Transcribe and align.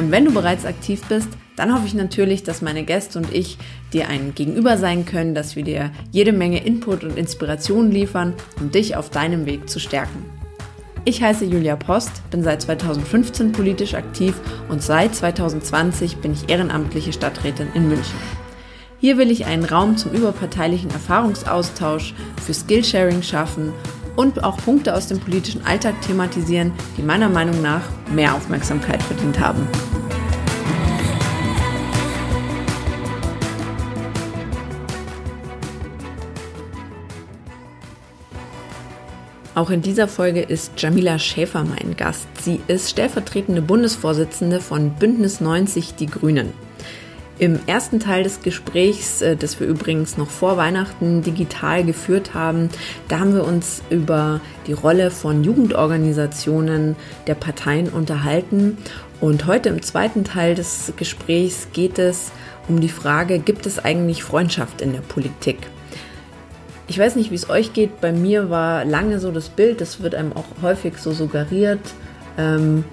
Und 0.00 0.10
wenn 0.10 0.24
du 0.24 0.32
bereits 0.32 0.64
aktiv 0.64 1.02
bist, 1.10 1.28
dann 1.56 1.74
hoffe 1.74 1.86
ich 1.86 1.92
natürlich, 1.92 2.42
dass 2.42 2.62
meine 2.62 2.84
Gäste 2.84 3.18
und 3.18 3.34
ich 3.34 3.58
dir 3.92 4.08
ein 4.08 4.34
Gegenüber 4.34 4.78
sein 4.78 5.04
können, 5.04 5.34
dass 5.34 5.56
wir 5.56 5.62
dir 5.62 5.90
jede 6.10 6.32
Menge 6.32 6.64
Input 6.64 7.04
und 7.04 7.18
Inspiration 7.18 7.90
liefern, 7.90 8.32
um 8.58 8.70
dich 8.70 8.96
auf 8.96 9.10
deinem 9.10 9.44
Weg 9.44 9.68
zu 9.68 9.78
stärken. 9.78 10.24
Ich 11.04 11.22
heiße 11.22 11.44
Julia 11.44 11.76
Post, 11.76 12.12
bin 12.30 12.42
seit 12.42 12.62
2015 12.62 13.52
politisch 13.52 13.92
aktiv 13.92 14.34
und 14.70 14.82
seit 14.82 15.14
2020 15.14 16.16
bin 16.16 16.32
ich 16.32 16.48
ehrenamtliche 16.48 17.12
Stadträtin 17.12 17.68
in 17.74 17.88
München. 17.88 18.18
Hier 19.00 19.18
will 19.18 19.30
ich 19.30 19.44
einen 19.44 19.64
Raum 19.66 19.98
zum 19.98 20.12
überparteilichen 20.12 20.90
Erfahrungsaustausch, 20.90 22.14
für 22.42 22.54
Skillsharing 22.54 23.22
schaffen 23.22 23.74
und 24.20 24.44
auch 24.44 24.58
Punkte 24.58 24.94
aus 24.94 25.06
dem 25.06 25.18
politischen 25.18 25.64
Alltag 25.64 25.94
thematisieren, 26.02 26.72
die 26.98 27.02
meiner 27.02 27.30
Meinung 27.30 27.62
nach 27.62 27.80
mehr 28.12 28.34
Aufmerksamkeit 28.34 29.02
verdient 29.02 29.40
haben. 29.40 29.66
Auch 39.54 39.70
in 39.70 39.80
dieser 39.80 40.06
Folge 40.06 40.42
ist 40.42 40.72
Jamila 40.76 41.18
Schäfer 41.18 41.64
mein 41.64 41.96
Gast. 41.96 42.28
Sie 42.42 42.60
ist 42.66 42.90
stellvertretende 42.90 43.62
Bundesvorsitzende 43.62 44.60
von 44.60 44.90
Bündnis 44.96 45.40
90 45.40 45.94
Die 45.94 46.06
Grünen. 46.06 46.52
Im 47.40 47.58
ersten 47.66 48.00
Teil 48.00 48.22
des 48.22 48.42
Gesprächs, 48.42 49.22
äh, 49.22 49.34
das 49.34 49.60
wir 49.60 49.66
übrigens 49.66 50.18
noch 50.18 50.28
vor 50.28 50.58
Weihnachten 50.58 51.22
digital 51.22 51.84
geführt 51.84 52.34
haben, 52.34 52.68
da 53.08 53.18
haben 53.18 53.34
wir 53.34 53.44
uns 53.44 53.80
über 53.88 54.42
die 54.66 54.74
Rolle 54.74 55.10
von 55.10 55.42
Jugendorganisationen 55.42 56.96
der 57.26 57.34
Parteien 57.36 57.88
unterhalten. 57.88 58.76
Und 59.22 59.46
heute 59.46 59.70
im 59.70 59.80
zweiten 59.80 60.22
Teil 60.22 60.54
des 60.54 60.92
Gesprächs 60.98 61.68
geht 61.72 61.98
es 61.98 62.30
um 62.68 62.82
die 62.82 62.90
Frage, 62.90 63.38
gibt 63.38 63.64
es 63.64 63.78
eigentlich 63.78 64.22
Freundschaft 64.22 64.82
in 64.82 64.92
der 64.92 65.00
Politik? 65.00 65.56
Ich 66.88 66.98
weiß 66.98 67.16
nicht, 67.16 67.30
wie 67.30 67.36
es 67.36 67.48
euch 67.48 67.72
geht. 67.72 68.02
Bei 68.02 68.12
mir 68.12 68.50
war 68.50 68.84
lange 68.84 69.18
so 69.18 69.30
das 69.30 69.48
Bild, 69.48 69.80
das 69.80 70.02
wird 70.02 70.14
einem 70.14 70.34
auch 70.34 70.44
häufig 70.60 70.98
so 70.98 71.12
suggeriert, 71.12 71.80
ähm, 72.36 72.84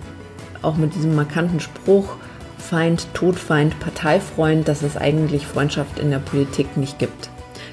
auch 0.62 0.78
mit 0.78 0.96
diesem 0.96 1.16
markanten 1.16 1.60
Spruch, 1.60 2.16
Feind, 2.70 3.08
Todfeind, 3.14 3.80
Parteifreund, 3.80 4.68
dass 4.68 4.82
es 4.82 4.98
eigentlich 4.98 5.48
Freundschaft 5.48 6.00
in 6.00 6.12
der 6.12 6.20
Politik 6.20 6.76
nicht 6.76 7.00
gibt. 7.00 7.30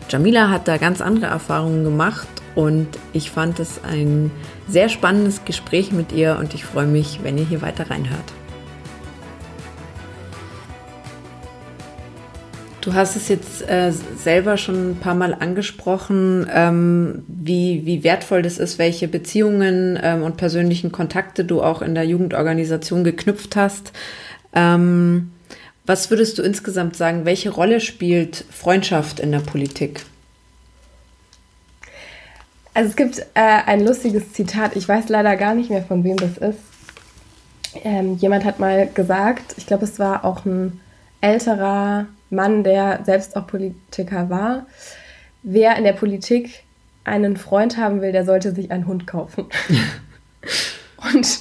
Jamila 0.08 0.50
hat 0.50 0.68
da 0.68 0.76
ganz 0.76 1.00
andere 1.00 1.26
Erfahrungen 1.26 1.82
gemacht 1.82 2.28
und 2.54 2.86
ich 3.12 3.32
fand 3.32 3.58
es 3.58 3.82
ein 3.82 4.30
sehr 4.68 4.88
spannendes 4.88 5.44
Gespräch 5.44 5.90
mit 5.90 6.12
ihr 6.12 6.36
und 6.38 6.54
ich 6.54 6.64
freue 6.64 6.86
mich, 6.86 7.20
wenn 7.24 7.36
ihr 7.38 7.44
hier 7.44 7.60
weiter 7.60 7.90
reinhört. 7.90 8.32
Du 12.84 12.92
hast 12.92 13.16
es 13.16 13.28
jetzt 13.28 13.66
äh, 13.66 13.90
selber 13.90 14.58
schon 14.58 14.90
ein 14.90 14.96
paar 14.96 15.14
Mal 15.14 15.34
angesprochen, 15.34 16.46
ähm, 16.52 17.24
wie, 17.26 17.86
wie 17.86 18.04
wertvoll 18.04 18.42
das 18.42 18.58
ist, 18.58 18.78
welche 18.78 19.08
Beziehungen 19.08 19.98
ähm, 20.00 20.22
und 20.22 20.36
persönlichen 20.36 20.92
Kontakte 20.92 21.46
du 21.46 21.62
auch 21.62 21.80
in 21.80 21.94
der 21.94 22.04
Jugendorganisation 22.04 23.02
geknüpft 23.02 23.56
hast. 23.56 23.92
Ähm, 24.54 25.32
was 25.86 26.10
würdest 26.10 26.38
du 26.38 26.42
insgesamt 26.42 26.96
sagen, 26.96 27.24
welche 27.24 27.50
Rolle 27.50 27.80
spielt 27.80 28.44
Freundschaft 28.50 29.20
in 29.20 29.32
der 29.32 29.40
Politik? 29.40 30.04
Also 32.72 32.90
es 32.90 32.96
gibt 32.96 33.18
äh, 33.34 33.40
ein 33.66 33.84
lustiges 33.84 34.32
Zitat, 34.32 34.74
ich 34.76 34.88
weiß 34.88 35.08
leider 35.08 35.36
gar 35.36 35.54
nicht 35.54 35.70
mehr, 35.70 35.82
von 35.84 36.02
wem 36.02 36.16
das 36.16 36.38
ist. 36.38 36.58
Ähm, 37.82 38.16
jemand 38.16 38.44
hat 38.44 38.58
mal 38.58 38.88
gesagt, 38.88 39.54
ich 39.56 39.66
glaube, 39.66 39.84
es 39.84 39.98
war 39.98 40.24
auch 40.24 40.44
ein 40.44 40.80
älterer 41.20 42.06
Mann, 42.30 42.64
der 42.64 43.00
selbst 43.04 43.36
auch 43.36 43.46
Politiker 43.46 44.28
war, 44.30 44.66
wer 45.42 45.76
in 45.76 45.84
der 45.84 45.92
Politik 45.92 46.64
einen 47.04 47.36
Freund 47.36 47.76
haben 47.76 48.00
will, 48.00 48.12
der 48.12 48.24
sollte 48.24 48.54
sich 48.54 48.70
einen 48.70 48.86
Hund 48.86 49.06
kaufen. 49.06 49.46
Und 51.12 51.40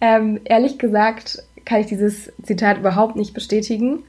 ähm, 0.00 0.40
ehrlich 0.44 0.78
gesagt 0.78 1.42
kann 1.68 1.80
ich 1.82 1.86
dieses 1.86 2.32
Zitat 2.42 2.78
überhaupt 2.78 3.16
nicht 3.16 3.34
bestätigen, 3.34 4.04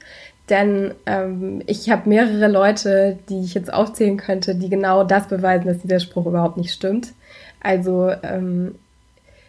denn 0.48 0.94
ähm, 1.04 1.62
ich 1.66 1.90
habe 1.90 2.08
mehrere 2.08 2.48
Leute, 2.48 3.18
die 3.28 3.42
ich 3.42 3.52
jetzt 3.54 3.72
aufzählen 3.72 4.16
könnte, 4.16 4.54
die 4.54 4.70
genau 4.70 5.04
das 5.04 5.28
beweisen, 5.28 5.66
dass 5.66 5.78
dieser 5.78 6.00
Spruch 6.00 6.26
überhaupt 6.26 6.56
nicht 6.56 6.72
stimmt. 6.72 7.12
Also 7.60 8.10
ähm, 8.22 8.76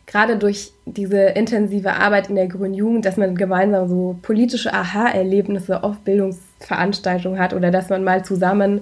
gerade 0.05 0.37
durch 0.37 0.73
diese 0.85 1.21
intensive 1.21 1.93
Arbeit 1.93 2.29
in 2.29 2.35
der 2.35 2.47
Grünen 2.47 2.73
Jugend, 2.73 3.05
dass 3.05 3.15
man 3.15 3.35
gemeinsam 3.35 3.87
so 3.87 4.17
politische 4.21 4.73
Aha-Erlebnisse 4.73 5.81
auf 5.81 5.97
Bildungsveranstaltungen 5.99 7.39
hat 7.39 7.53
oder 7.53 7.71
dass 7.71 7.87
man 7.87 8.03
mal 8.03 8.25
zusammen 8.25 8.81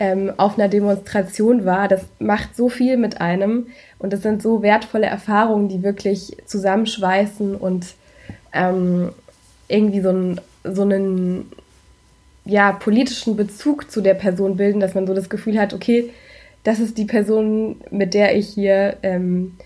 ähm, 0.00 0.32
auf 0.36 0.58
einer 0.58 0.68
Demonstration 0.68 1.64
war, 1.64 1.86
das 1.86 2.04
macht 2.18 2.56
so 2.56 2.68
viel 2.68 2.96
mit 2.96 3.20
einem 3.20 3.68
und 3.98 4.12
das 4.12 4.22
sind 4.22 4.42
so 4.42 4.60
wertvolle 4.60 5.06
Erfahrungen, 5.06 5.68
die 5.68 5.84
wirklich 5.84 6.36
zusammenschweißen 6.46 7.54
und 7.54 7.94
ähm, 8.52 9.10
irgendwie 9.68 10.00
so, 10.00 10.10
ein, 10.10 10.40
so 10.64 10.82
einen 10.82 11.50
ja, 12.44 12.72
politischen 12.72 13.36
Bezug 13.36 13.90
zu 13.90 14.00
der 14.00 14.14
Person 14.14 14.56
bilden, 14.56 14.80
dass 14.80 14.94
man 14.94 15.06
so 15.06 15.14
das 15.14 15.28
Gefühl 15.28 15.58
hat, 15.58 15.74
okay, 15.74 16.10
das 16.62 16.80
ist 16.80 16.98
die 16.98 17.04
Person, 17.04 17.76
mit 17.90 18.14
der 18.14 18.36
ich 18.36 18.48
hier 18.48 18.96
ähm, 19.02 19.56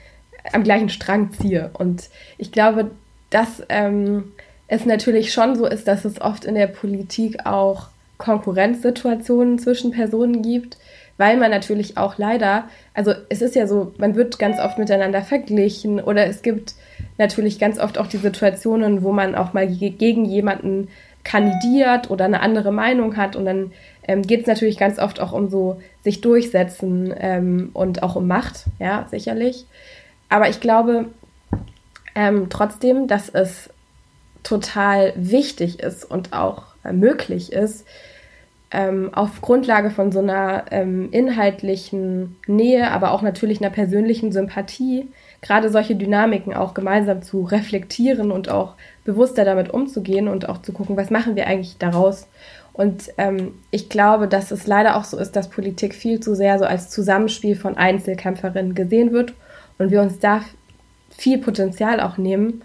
am 0.53 0.63
gleichen 0.65 0.89
Strang 0.89 1.33
ziehe. 1.33 1.71
Und 1.75 2.09
ich 2.39 2.53
glaube, 2.53 2.91
dass 3.31 3.63
ähm, 3.69 4.33
es 4.69 4.87
natürlich 4.87 5.33
schon 5.33 5.57
so 5.57 5.67
ist, 5.67 5.89
dass 5.89 6.05
es 6.05 6.21
oft 6.21 6.45
in 6.45 6.55
der 6.55 6.67
Politik 6.67 7.47
auch 7.47 7.89
Konkurrenzsituationen 8.19 9.59
zwischen 9.59 9.93
Personen 9.93 10.43
gibt, 10.43 10.79
weil 11.17 11.37
man 11.37 11.51
natürlich 11.51 11.97
auch 11.97 12.19
leider, 12.19 12.69
also 12.95 13.13
es 13.29 13.43
ist 13.43 13.55
ja 13.55 13.67
so, 13.67 13.95
man 13.99 14.15
wird 14.15 14.39
ganz 14.39 14.59
oft 14.59 14.79
miteinander 14.79 15.23
verglichen 15.23 16.01
oder 16.01 16.27
es 16.27 16.43
gibt 16.43 16.75
natürlich 17.21 17.61
ganz 17.61 17.79
oft 17.79 17.99
auch 17.99 18.09
die 18.09 18.17
Situationen, 18.17 19.05
wo 19.05 19.13
man 19.13 19.37
auch 19.37 19.53
mal 19.53 19.69
gegen 19.69 20.25
jemanden 20.25 20.89
kandidiert 21.23 22.11
oder 22.11 22.25
eine 22.25 22.41
andere 22.41 22.73
Meinung 22.73 23.17
hat 23.17 23.37
und 23.37 23.45
dann 23.45 23.73
ähm, 24.09 24.23
geht 24.23 24.41
es 24.41 24.47
natürlich 24.47 24.79
ganz 24.79 24.99
oft 24.99 25.21
auch 25.21 25.33
um 25.33 25.49
so 25.49 25.81
sich 26.03 26.23
durchsetzen 26.23 27.15
ähm, 27.17 27.71
und 27.75 28.03
auch 28.03 28.17
um 28.17 28.27
Macht, 28.27 28.65
ja, 28.79 29.07
sicherlich. 29.11 29.67
Aber 30.29 30.49
ich 30.49 30.61
glaube 30.61 31.07
ähm, 32.15 32.47
trotzdem, 32.49 33.07
dass 33.07 33.29
es 33.29 33.69
total 34.43 35.13
wichtig 35.15 35.81
ist 35.81 36.05
und 36.05 36.33
auch 36.33 36.63
äh, 36.85 36.93
möglich 36.93 37.53
ist, 37.53 37.87
ähm, 38.71 39.13
auf 39.13 39.41
Grundlage 39.41 39.91
von 39.91 40.13
so 40.13 40.21
einer 40.21 40.65
ähm, 40.71 41.11
inhaltlichen 41.11 42.37
Nähe, 42.47 42.91
aber 42.91 43.13
auch 43.13 43.23
natürlich 43.23 43.61
einer 43.61 43.71
persönlichen 43.71 44.33
Sympathie, 44.33 45.09
gerade 45.43 45.71
solche 45.71 45.97
Dynamiken 45.97 46.55
auch 46.55 46.75
gemeinsam 46.75 47.23
zu 47.23 47.45
reflektieren 47.45 48.31
und 48.31 48.51
auch 48.51 48.75
bewusster 49.05 49.45
damit 49.45 49.71
umzugehen 49.71 50.29
und 50.29 50.49
auch 50.49 50.63
zu 50.63 50.73
gucken, 50.73 50.97
was 50.97 51.11
machen 51.11 51.37
wir 51.37 51.47
eigentlich 51.47 51.79
daraus. 51.79 52.27
Und 52.73 53.11
ähm, 53.19 53.55
ich 53.71 53.89
glaube, 53.89 54.29
dass 54.29 54.51
es 54.51 54.67
leider 54.67 54.97
auch 54.97 55.05
so 55.05 55.19
ist, 55.19 55.37
dass 55.37 55.51
Politik 55.51 55.95
viel 55.95 56.21
zu 56.21 56.35
sehr 56.35 56.59
so 56.59 56.65
als 56.65 56.91
Zusammenspiel 56.91 57.57
von 57.57 57.77
Einzelkämpferinnen 57.77 58.75
gesehen 58.75 59.13
wird 59.13 59.35
und 59.79 59.91
wir 59.91 60.03
uns 60.03 60.19
da 60.19 60.43
viel 61.11 61.39
Potenzial 61.39 62.01
auch 62.01 62.17
nehmen, 62.17 62.63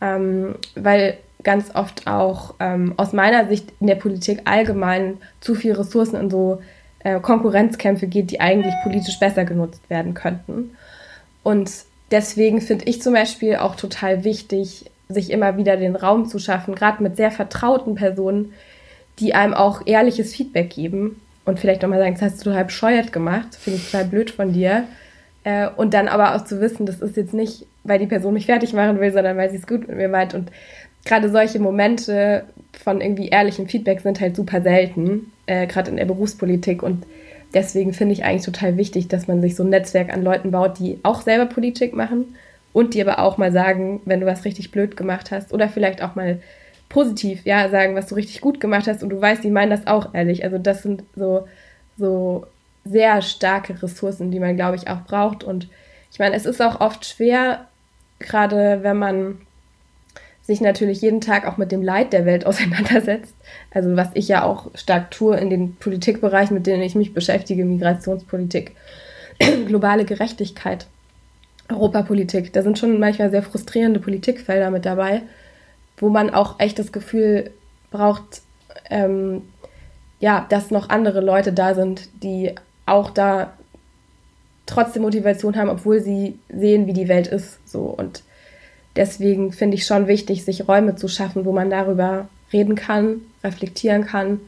ähm, 0.00 0.56
weil 0.74 1.18
ganz 1.42 1.74
oft 1.74 2.06
auch 2.06 2.54
ähm, 2.58 2.94
aus 2.96 3.12
meiner 3.12 3.46
Sicht 3.46 3.72
in 3.80 3.86
der 3.86 3.94
Politik 3.94 4.40
allgemein 4.46 5.18
zu 5.40 5.54
viel 5.54 5.74
Ressourcen 5.74 6.16
in 6.16 6.28
so 6.28 6.60
äh, 7.00 7.20
Konkurrenzkämpfe 7.20 8.08
geht, 8.08 8.32
die 8.32 8.40
eigentlich 8.40 8.74
politisch 8.82 9.18
besser 9.20 9.44
genutzt 9.44 9.88
werden 9.88 10.12
könnten. 10.14 10.72
Und 11.44 11.70
deswegen 12.10 12.60
finde 12.60 12.86
ich 12.86 13.02
zum 13.02 13.12
Beispiel 13.12 13.56
auch 13.56 13.76
total 13.76 14.24
wichtig, 14.24 14.90
sich 15.08 15.30
immer 15.30 15.56
wieder 15.56 15.76
den 15.76 15.96
Raum 15.96 16.26
zu 16.26 16.38
schaffen, 16.38 16.74
gerade 16.74 17.02
mit 17.02 17.16
sehr 17.16 17.30
vertrauten 17.30 17.94
Personen, 17.94 18.52
die 19.18 19.34
einem 19.34 19.54
auch 19.54 19.82
ehrliches 19.86 20.34
Feedback 20.34 20.70
geben 20.70 21.20
und 21.44 21.60
vielleicht 21.60 21.84
auch 21.84 21.88
mal 21.88 22.00
sagen, 22.00 22.14
das 22.14 22.22
hast 22.22 22.40
du 22.40 22.50
total 22.50 22.64
bescheuert 22.64 23.12
gemacht, 23.12 23.54
finde 23.54 23.78
ich 23.78 23.90
total 23.90 24.04
blöd 24.04 24.30
von 24.30 24.52
dir. 24.52 24.84
Äh, 25.44 25.68
und 25.76 25.94
dann 25.94 26.08
aber 26.08 26.34
auch 26.34 26.44
zu 26.44 26.60
wissen, 26.60 26.86
das 26.86 27.00
ist 27.00 27.16
jetzt 27.16 27.32
nicht, 27.32 27.66
weil 27.84 28.00
die 28.00 28.06
Person 28.06 28.34
mich 28.34 28.46
fertig 28.46 28.72
machen 28.72 29.00
will, 29.00 29.12
sondern 29.12 29.36
weil 29.36 29.48
sie 29.48 29.56
es 29.56 29.66
gut 29.66 29.86
mit 29.86 29.96
mir 29.96 30.08
meint. 30.08 30.34
Und 30.34 30.50
gerade 31.04 31.30
solche 31.30 31.60
Momente 31.60 32.44
von 32.72 33.00
irgendwie 33.00 33.28
ehrlichem 33.28 33.68
Feedback 33.68 34.00
sind 34.00 34.20
halt 34.20 34.34
super 34.34 34.60
selten, 34.60 35.32
äh, 35.46 35.68
gerade 35.68 35.90
in 35.90 35.96
der 35.96 36.04
Berufspolitik. 36.04 36.82
Und 36.82 37.06
deswegen 37.54 37.92
finde 37.92 38.14
ich 38.14 38.24
eigentlich 38.24 38.44
total 38.44 38.76
wichtig, 38.76 39.08
dass 39.08 39.28
man 39.28 39.40
sich 39.40 39.56
so 39.56 39.62
ein 39.62 39.70
Netzwerk 39.70 40.12
an 40.12 40.22
Leuten 40.22 40.50
baut, 40.50 40.78
die 40.78 40.98
auch 41.02 41.22
selber 41.22 41.46
Politik 41.46 41.94
machen 41.94 42.36
und 42.72 42.94
die 42.94 43.00
aber 43.00 43.20
auch 43.20 43.38
mal 43.38 43.52
sagen, 43.52 44.00
wenn 44.04 44.20
du 44.20 44.26
was 44.26 44.44
richtig 44.44 44.70
blöd 44.70 44.96
gemacht 44.96 45.30
hast 45.30 45.52
oder 45.52 45.68
vielleicht 45.68 46.02
auch 46.02 46.14
mal 46.14 46.40
positiv, 46.88 47.44
ja, 47.44 47.68
sagen, 47.68 47.94
was 47.94 48.06
du 48.06 48.14
richtig 48.14 48.40
gut 48.40 48.60
gemacht 48.60 48.86
hast 48.86 49.02
und 49.02 49.10
du 49.10 49.20
weißt, 49.20 49.42
die 49.42 49.50
meinen 49.50 49.70
das 49.70 49.86
auch 49.86 50.14
ehrlich. 50.14 50.44
Also 50.44 50.58
das 50.58 50.82
sind 50.82 51.02
so, 51.14 51.46
so 51.96 52.46
sehr 52.84 53.22
starke 53.22 53.82
Ressourcen, 53.82 54.30
die 54.30 54.40
man, 54.40 54.56
glaube 54.56 54.76
ich, 54.76 54.88
auch 54.88 55.02
braucht. 55.02 55.42
Und 55.42 55.68
ich 56.12 56.18
meine, 56.18 56.36
es 56.36 56.46
ist 56.46 56.62
auch 56.62 56.80
oft 56.80 57.04
schwer, 57.04 57.66
gerade 58.18 58.80
wenn 58.82 58.98
man 58.98 59.38
sich 60.46 60.60
natürlich 60.60 61.00
jeden 61.00 61.20
Tag 61.20 61.46
auch 61.46 61.56
mit 61.56 61.72
dem 61.72 61.82
Leid 61.82 62.12
der 62.12 62.24
Welt 62.24 62.46
auseinandersetzt. 62.46 63.34
Also 63.70 63.96
was 63.96 64.08
ich 64.14 64.28
ja 64.28 64.44
auch 64.44 64.70
stark 64.74 65.10
tue 65.10 65.36
in 65.36 65.50
den 65.50 65.76
Politikbereichen, 65.76 66.54
mit 66.54 66.66
denen 66.66 66.82
ich 66.82 66.94
mich 66.94 67.14
beschäftige, 67.14 67.64
Migrationspolitik, 67.64 68.76
globale 69.66 70.04
Gerechtigkeit, 70.04 70.86
Europapolitik. 71.68 72.52
Da 72.52 72.62
sind 72.62 72.78
schon 72.78 72.98
manchmal 73.00 73.30
sehr 73.30 73.42
frustrierende 73.42 74.00
Politikfelder 74.00 74.70
mit 74.70 74.86
dabei 74.86 75.22
wo 75.98 76.08
man 76.08 76.30
auch 76.30 76.60
echt 76.60 76.78
das 76.78 76.92
Gefühl 76.92 77.50
braucht, 77.90 78.42
ähm, 78.90 79.42
ja, 80.20 80.46
dass 80.48 80.70
noch 80.70 80.88
andere 80.88 81.20
Leute 81.20 81.52
da 81.52 81.74
sind, 81.74 82.08
die 82.22 82.54
auch 82.84 83.10
da 83.10 83.52
trotzdem 84.66 85.02
Motivation 85.02 85.56
haben, 85.56 85.68
obwohl 85.68 86.00
sie 86.00 86.38
sehen, 86.48 86.86
wie 86.86 86.92
die 86.92 87.08
Welt 87.08 87.26
ist. 87.26 87.58
So 87.68 87.82
und 87.82 88.22
deswegen 88.96 89.52
finde 89.52 89.76
ich 89.76 89.86
schon 89.86 90.06
wichtig, 90.06 90.44
sich 90.44 90.68
Räume 90.68 90.96
zu 90.96 91.08
schaffen, 91.08 91.44
wo 91.44 91.52
man 91.52 91.70
darüber 91.70 92.28
reden 92.52 92.74
kann, 92.74 93.22
reflektieren 93.44 94.06
kann, 94.06 94.40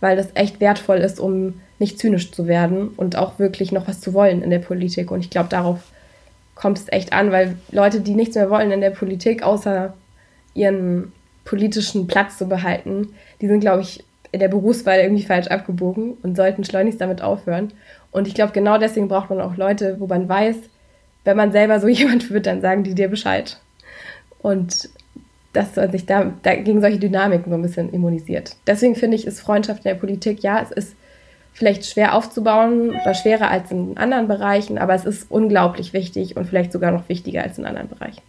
weil 0.00 0.16
das 0.16 0.28
echt 0.34 0.60
wertvoll 0.60 0.98
ist, 0.98 1.20
um 1.20 1.60
nicht 1.78 1.98
zynisch 1.98 2.32
zu 2.32 2.46
werden 2.46 2.88
und 2.88 3.16
auch 3.16 3.38
wirklich 3.38 3.72
noch 3.72 3.88
was 3.88 4.00
zu 4.00 4.14
wollen 4.14 4.42
in 4.42 4.50
der 4.50 4.58
Politik. 4.58 5.10
Und 5.10 5.20
ich 5.20 5.30
glaube, 5.30 5.48
darauf 5.48 5.80
kommt 6.54 6.78
es 6.78 6.90
echt 6.90 7.12
an, 7.12 7.32
weil 7.32 7.56
Leute, 7.70 8.00
die 8.00 8.14
nichts 8.14 8.34
mehr 8.34 8.50
wollen 8.50 8.70
in 8.70 8.80
der 8.80 8.90
Politik, 8.90 9.42
außer 9.42 9.94
ihren 10.54 11.12
politischen 11.44 12.06
Platz 12.06 12.38
zu 12.38 12.46
behalten, 12.46 13.08
die 13.40 13.48
sind, 13.48 13.60
glaube 13.60 13.82
ich, 13.82 14.04
in 14.30 14.40
der 14.40 14.48
Berufswahl 14.48 15.00
irgendwie 15.00 15.24
falsch 15.24 15.48
abgebogen 15.48 16.14
und 16.22 16.36
sollten 16.36 16.64
schleunigst 16.64 17.00
damit 17.00 17.20
aufhören. 17.20 17.72
Und 18.10 18.28
ich 18.28 18.34
glaube, 18.34 18.52
genau 18.52 18.78
deswegen 18.78 19.08
braucht 19.08 19.30
man 19.30 19.40
auch 19.40 19.56
Leute, 19.56 19.96
wo 19.98 20.06
man 20.06 20.28
weiß, 20.28 20.56
wenn 21.24 21.36
man 21.36 21.52
selber 21.52 21.80
so 21.80 21.88
jemand 22.00 22.30
wird, 22.30 22.46
dann 22.46 22.60
sagen 22.60 22.84
die 22.84 22.94
dir 22.94 23.08
Bescheid. 23.08 23.58
Und 24.42 24.90
dass 25.52 25.76
man 25.76 25.90
sich 25.92 26.06
da, 26.06 26.32
da 26.42 26.54
gegen 26.54 26.80
solche 26.80 26.98
Dynamiken 26.98 27.50
so 27.50 27.56
ein 27.56 27.62
bisschen 27.62 27.92
immunisiert. 27.92 28.56
Deswegen 28.66 28.94
finde 28.94 29.16
ich, 29.16 29.26
ist 29.26 29.40
Freundschaft 29.40 29.84
in 29.84 29.90
der 29.90 29.94
Politik, 29.96 30.42
ja, 30.42 30.60
es 30.60 30.70
ist 30.70 30.96
vielleicht 31.52 31.84
schwer 31.84 32.14
aufzubauen 32.14 32.90
oder 32.90 33.14
schwerer 33.14 33.50
als 33.50 33.70
in 33.70 33.96
anderen 33.98 34.28
Bereichen, 34.28 34.78
aber 34.78 34.94
es 34.94 35.04
ist 35.04 35.30
unglaublich 35.30 35.92
wichtig 35.92 36.36
und 36.36 36.46
vielleicht 36.46 36.72
sogar 36.72 36.90
noch 36.92 37.08
wichtiger 37.08 37.42
als 37.42 37.58
in 37.58 37.66
anderen 37.66 37.88
Bereichen. 37.88 38.22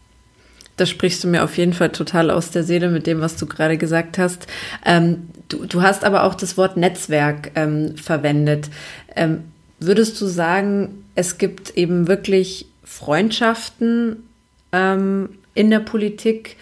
Das 0.75 0.89
sprichst 0.89 1.23
du 1.23 1.27
mir 1.27 1.43
auf 1.43 1.57
jeden 1.57 1.73
Fall 1.73 1.89
total 1.89 2.31
aus 2.31 2.49
der 2.51 2.63
Seele 2.63 2.89
mit 2.89 3.05
dem, 3.05 3.21
was 3.21 3.37
du 3.37 3.45
gerade 3.45 3.77
gesagt 3.77 4.17
hast. 4.17 4.47
Ähm, 4.85 5.29
du, 5.47 5.65
du, 5.65 5.81
hast 5.83 6.03
aber 6.03 6.23
auch 6.23 6.35
das 6.35 6.57
Wort 6.57 6.77
Netzwerk 6.77 7.51
ähm, 7.55 7.95
verwendet. 7.95 8.69
Ähm, 9.15 9.43
würdest 9.79 10.19
du 10.19 10.25
sagen, 10.25 11.05
es 11.15 11.37
gibt 11.37 11.77
eben 11.77 12.07
wirklich 12.07 12.65
Freundschaften 12.83 14.23
ähm, 14.71 15.29
in 15.53 15.69
der 15.69 15.79
Politik 15.79 16.57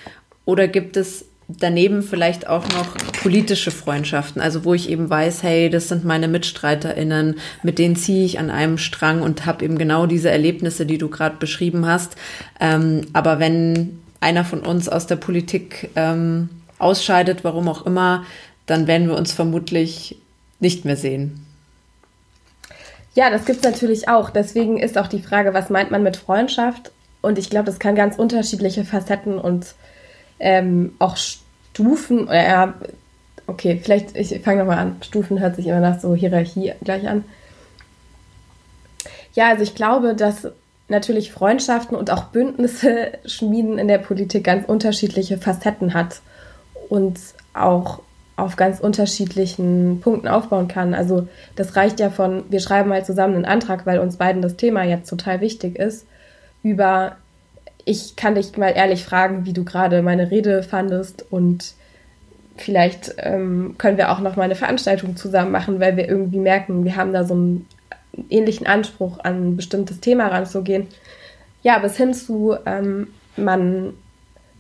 oder 0.46 0.68
gibt 0.68 0.98
es 0.98 1.26
daneben 1.48 2.02
vielleicht 2.02 2.48
auch 2.48 2.64
noch 2.70 2.96
politische 3.22 3.72
Freundschaften, 3.72 4.42
also 4.42 4.64
wo 4.66 4.74
ich 4.74 4.90
eben 4.90 5.10
weiß, 5.10 5.44
hey, 5.44 5.70
das 5.70 5.90
sind 5.90 6.06
meine 6.06 6.28
MitstreiterInnen, 6.28 7.40
mit 7.64 7.78
denen 7.78 7.96
ziehe 7.96 8.26
ich 8.26 8.40
an 8.40 8.50
einem 8.50 8.78
Strang 8.78 9.22
und 9.22 9.46
habe 9.46 9.66
eben 9.66 9.78
genau 9.78 10.06
diese 10.06 10.30
Erlebnisse, 10.30 10.86
die 10.86 10.98
du 10.98 11.10
gerade 11.10 11.38
beschrieben 11.38 11.86
hast. 11.86 12.16
Ähm, 12.60 13.02
aber 13.14 13.40
wenn 13.40 14.00
einer 14.20 14.46
von 14.46 14.62
uns 14.62 14.88
aus 14.88 15.08
der 15.08 15.18
Politik 15.18 15.90
ähm, 15.96 16.50
ausscheidet, 16.80 17.44
warum 17.44 17.68
auch 17.68 17.86
immer, 17.86 18.26
dann 18.66 18.88
werden 18.88 19.08
wir 19.08 19.18
uns 19.18 19.34
vermutlich 19.34 20.18
nicht 20.60 20.86
mehr 20.86 20.96
sehen. 20.96 21.46
Ja, 23.14 23.30
das 23.30 23.46
gibt 23.46 23.58
es 23.58 23.64
natürlich 23.64 24.08
auch. 24.08 24.30
Deswegen 24.30 24.78
ist 24.78 24.98
auch 24.98 25.08
die 25.08 25.22
Frage, 25.22 25.54
was 25.54 25.70
meint 25.70 25.92
man 25.92 26.04
mit 26.04 26.16
Freundschaft? 26.16 26.92
Und 27.22 27.38
ich 27.38 27.50
glaube, 27.50 27.66
das 27.66 27.80
kann 27.80 27.96
ganz 27.96 28.18
unterschiedliche 28.18 28.84
Facetten 28.84 29.38
und 29.38 29.76
ähm, 30.40 30.96
auch 31.00 31.18
Stufen, 31.18 32.24
oder 32.24 32.44
ja, 32.44 32.74
okay, 33.48 33.80
vielleicht, 33.82 34.16
ich 34.16 34.40
fange 34.42 34.60
nochmal 34.60 34.80
an. 34.80 34.98
Stufen 35.02 35.40
hört 35.40 35.56
sich 35.56 35.68
immer 35.68 35.80
nach 35.80 36.00
so 36.00 36.16
Hierarchie 36.16 36.74
gleich 36.84 37.08
an. 37.08 37.24
Ja, 39.34 39.50
also 39.50 39.64
ich 39.64 39.76
glaube, 39.76 40.16
dass 40.16 40.48
natürlich 40.88 41.32
Freundschaften 41.32 41.96
und 41.96 42.12
auch 42.12 42.26
Bündnisse 42.26 43.12
schmieden 43.26 43.78
in 43.78 43.88
der 43.88 44.00
Politik 44.00 44.44
ganz 44.44 44.68
unterschiedliche 44.68 45.38
Facetten 45.38 45.94
hat 45.94 46.22
und 46.90 47.20
auch 47.54 48.02
auf 48.36 48.56
ganz 48.56 48.80
unterschiedlichen 48.80 50.02
Punkten 50.02 50.28
aufbauen 50.28 50.68
kann. 50.68 50.94
Also 50.94 51.28
das 51.56 51.76
reicht 51.76 52.00
ja 52.00 52.10
von, 52.10 52.44
wir 52.50 52.60
schreiben 52.60 52.90
mal 52.90 53.06
zusammen 53.06 53.36
einen 53.36 53.46
Antrag, 53.46 53.86
weil 53.86 54.00
uns 54.00 54.18
beiden 54.18 54.42
das 54.42 54.56
Thema 54.56 54.84
jetzt 54.84 55.10
total 55.10 55.42
wichtig 55.42 55.78
ist, 55.78 56.06
über, 56.64 57.18
ich 57.86 58.16
kann 58.16 58.36
dich 58.36 58.58
mal 58.58 58.70
ehrlich 58.70 59.04
fragen, 59.04 59.46
wie 59.46 59.54
du 59.54 59.64
gerade 59.64 60.02
meine 60.02 60.32
Rede 60.32 60.64
fandest 60.64 61.26
und 61.30 61.74
vielleicht 62.58 63.16
ähm, 63.18 63.76
können 63.78 63.98
wir 63.98 64.12
auch 64.12 64.20
noch 64.20 64.36
mal 64.36 64.44
eine 64.44 64.56
Veranstaltung 64.56 65.16
zusammen 65.16 65.52
machen, 65.52 65.80
weil 65.80 65.98
wir 65.98 66.08
irgendwie 66.08 66.40
merken, 66.40 66.84
wir 66.84 66.96
haben 66.96 67.14
da 67.14 67.24
so 67.24 67.34
einen 67.34 67.66
ähnlichen 68.30 68.68
Anspruch 68.68 69.20
an 69.20 69.50
ein 69.50 69.58
bestimmtes 69.58 70.00
Thema 70.00 70.28
ranzugehen. 70.28 70.88
Ja, 71.64 71.80
bis 71.80 71.98
hin 71.98 72.14
zu, 72.14 72.56
ähm, 72.66 73.08
man 73.38 73.94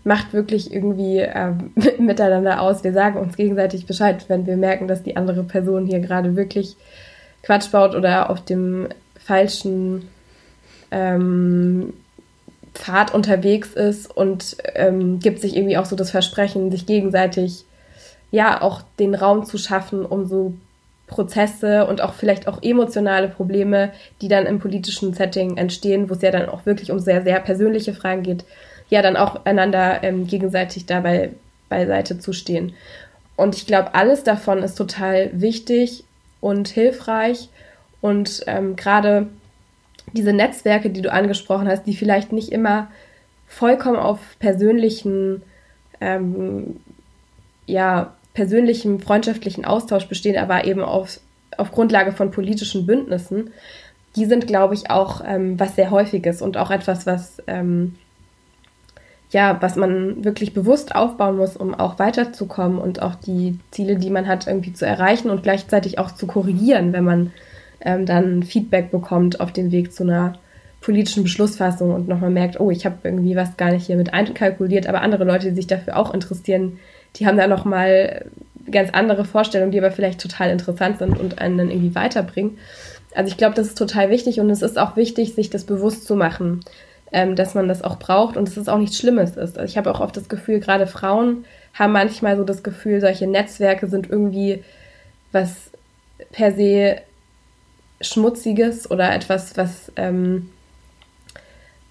macht 0.03 0.33
wirklich 0.33 0.74
irgendwie 0.74 1.19
ähm, 1.19 1.71
miteinander 2.00 2.62
aus. 2.62 2.83
Wir 2.83 2.94
sagen 2.94 3.19
uns 3.19 3.38
gegenseitig 3.38 3.86
Bescheid, 3.86 4.25
wenn 4.27 4.45
wir 4.45 4.57
merken, 4.57 4.88
dass 4.88 5.03
die 5.03 5.18
andere 5.18 5.44
Person 5.44 5.86
hier 5.86 6.00
gerade 6.00 6.36
wirklich 6.36 6.75
Quatsch 7.44 7.71
baut 7.71 7.95
oder 7.95 8.30
auf 8.30 8.44
dem 8.44 8.88
falschen 9.19 10.09
ähm, 10.91 11.93
Pfad 12.74 13.13
unterwegs 13.13 13.74
ist 13.74 14.15
und 14.15 14.57
ähm, 14.75 15.19
gibt 15.19 15.39
sich 15.39 15.55
irgendwie 15.55 15.77
auch 15.77 15.86
so 15.86 15.95
das 15.95 16.12
Versprechen, 16.12 16.71
sich 16.71 16.86
gegenseitig 16.86 17.65
ja 18.31 18.62
auch 18.62 18.81
den 19.00 19.13
Raum 19.13 19.45
zu 19.45 19.57
schaffen, 19.57 20.05
um 20.05 20.25
so 20.25 20.53
Prozesse 21.07 21.86
und 21.86 22.01
auch 22.01 22.13
vielleicht 22.13 22.48
auch 22.48 22.63
emotionale 22.63 23.27
Probleme, 23.27 23.91
die 24.21 24.29
dann 24.29 24.45
im 24.45 24.60
politischen 24.60 25.13
Setting 25.13 25.57
entstehen, 25.57 26.10
wo 26.10 26.13
es 26.13 26.21
ja 26.21 26.31
dann 26.31 26.48
auch 26.48 26.65
wirklich 26.65 26.91
um 26.91 27.00
sehr, 27.00 27.21
sehr 27.24 27.39
persönliche 27.41 27.93
Fragen 27.93 28.24
geht, 28.24 28.45
ja 28.89 29.01
dann 29.01 29.17
auch 29.17 29.45
einander 29.45 30.03
ähm, 30.03 30.25
gegenseitig 30.25 30.86
dabei 30.86 31.31
beiseite 31.67 32.19
zu 32.19 32.31
stehen. 32.31 32.74
Und 33.36 33.55
ich 33.55 33.67
glaube, 33.67 33.93
alles 33.93 34.24
davon 34.24 34.63
ist 34.63 34.75
total 34.75 35.29
wichtig 35.33 36.05
und 36.39 36.69
hilfreich. 36.69 37.50
Und 38.00 38.43
ähm, 38.48 38.75
gerade 38.75 39.27
diese 40.13 40.34
Netzwerke, 40.34 40.89
die 40.89 41.01
du 41.01 41.12
angesprochen 41.12 41.67
hast, 41.67 41.84
die 41.84 41.96
vielleicht 41.96 42.31
nicht 42.31 42.51
immer 42.51 42.88
vollkommen 43.48 43.98
auf 43.98 44.20
persönlichen 44.39 45.43
ähm, 46.00 46.77
ja, 47.65 48.13
persönlichem, 48.34 49.00
freundschaftlichen 49.00 49.65
Austausch 49.65 50.08
bestehen, 50.08 50.38
aber 50.38 50.65
eben 50.65 50.81
auf, 50.81 51.20
auf 51.58 51.72
Grundlage 51.72 52.12
von 52.12 52.31
politischen 52.31 52.86
Bündnissen, 52.86 53.51
die 54.15 54.25
sind, 54.25 54.48
glaube 54.48 54.74
ich, 54.74 54.89
auch 54.89 55.22
ähm, 55.25 55.60
was 55.60 55.75
sehr 55.75 55.91
häufiges 55.91 56.41
und 56.41 56.58
auch 56.58 56.72
etwas, 56.72 57.05
was 57.05 57.41
ähm, 57.48 57.96
ja, 59.31 59.58
was 59.62 59.77
man 59.77 60.25
wirklich 60.25 60.53
bewusst 60.53 60.93
aufbauen 60.93 61.38
muss, 61.38 61.55
um 61.55 61.74
auch 61.74 62.00
weiterzukommen 62.00 62.77
und 62.77 63.01
auch 63.01 63.15
die 63.15 63.58
Ziele, 63.72 63.96
die 63.96 64.10
man 64.10 64.27
hat, 64.27 64.46
irgendwie 64.46 64.74
zu 64.74 64.86
erreichen 64.86 65.29
und 65.29 65.41
gleichzeitig 65.41 66.00
auch 66.00 66.12
zu 66.12 66.27
korrigieren, 66.27 66.91
wenn 66.91 67.05
man 67.05 67.31
ähm, 67.83 68.05
dann 68.05 68.43
Feedback 68.43 68.91
bekommt 68.91 69.39
auf 69.39 69.51
dem 69.51 69.71
Weg 69.71 69.93
zu 69.93 70.03
einer 70.03 70.33
politischen 70.81 71.23
Beschlussfassung 71.23 71.93
und 71.93 72.07
nochmal 72.07 72.31
merkt, 72.31 72.59
oh, 72.59 72.71
ich 72.71 72.85
habe 72.85 72.97
irgendwie 73.03 73.35
was 73.35 73.55
gar 73.55 73.71
nicht 73.71 73.85
hier 73.85 73.97
mit 73.97 74.13
einkalkuliert, 74.13 74.88
aber 74.88 75.01
andere 75.01 75.23
Leute, 75.23 75.50
die 75.50 75.55
sich 75.55 75.67
dafür 75.67 75.95
auch 75.95 76.13
interessieren, 76.13 76.79
die 77.15 77.27
haben 77.27 77.38
da 77.38 77.47
nochmal 77.47 78.25
ganz 78.69 78.89
andere 78.91 79.25
Vorstellungen, 79.25 79.71
die 79.71 79.79
aber 79.79 79.91
vielleicht 79.91 80.19
total 80.19 80.50
interessant 80.50 81.00
sind 81.00 81.19
und 81.19 81.39
einen 81.39 81.57
dann 81.57 81.69
irgendwie 81.69 81.95
weiterbringen. 81.95 82.57
Also 83.13 83.29
ich 83.29 83.38
glaube, 83.38 83.55
das 83.55 83.67
ist 83.67 83.77
total 83.77 84.09
wichtig 84.09 84.39
und 84.39 84.50
es 84.50 84.61
ist 84.61 84.79
auch 84.79 84.95
wichtig, 84.95 85.35
sich 85.35 85.50
das 85.50 85.65
bewusst 85.65 86.05
zu 86.05 86.15
machen, 86.15 86.61
ähm, 87.11 87.35
dass 87.35 87.53
man 87.53 87.67
das 87.67 87.83
auch 87.83 88.00
braucht 88.00 88.38
und 88.38 88.47
dass 88.47 88.57
es 88.57 88.69
auch 88.69 88.77
nichts 88.77 88.97
Schlimmes 88.97 89.31
ist. 89.31 89.57
Also 89.57 89.63
ich 89.63 89.77
habe 89.77 89.93
auch 89.93 90.00
oft 90.00 90.15
das 90.15 90.29
Gefühl, 90.29 90.59
gerade 90.59 90.88
Frauen 90.88 91.45
haben 91.73 91.93
manchmal 91.93 92.38
so 92.38 92.43
das 92.43 92.63
Gefühl, 92.63 93.01
solche 93.01 93.27
Netzwerke 93.27 93.88
sind 93.88 94.09
irgendwie 94.09 94.63
was 95.31 95.71
per 96.31 96.53
se 96.53 97.01
Schmutziges 98.01 98.89
oder 98.89 99.13
etwas, 99.13 99.58
was 99.58 99.91
ähm, 99.96 100.50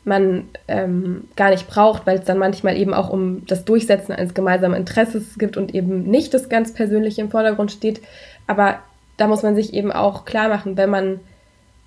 man 0.05 0.49
ähm, 0.69 1.29
gar 1.37 1.50
nicht 1.50 1.69
braucht, 1.69 2.07
weil 2.07 2.19
es 2.19 2.25
dann 2.25 2.38
manchmal 2.38 2.76
eben 2.76 2.95
auch 2.95 3.11
um 3.11 3.47
das 3.47 3.64
Durchsetzen 3.64 4.12
eines 4.12 4.35
gemeinsamen 4.35 4.76
Interesses 4.76 5.38
gibt 5.38 5.57
und 5.57 5.75
eben 5.75 6.05
nicht 6.05 6.33
das 6.33 6.49
ganz 6.49 6.73
Persönliche 6.73 7.21
im 7.21 7.31
Vordergrund 7.31 7.71
steht. 7.71 8.00
Aber 8.47 8.79
da 9.17 9.26
muss 9.26 9.43
man 9.43 9.55
sich 9.55 9.75
eben 9.75 9.93
auch 9.93 10.25
klar 10.25 10.49
machen, 10.49 10.76
wenn 10.76 10.90
man 10.90 11.21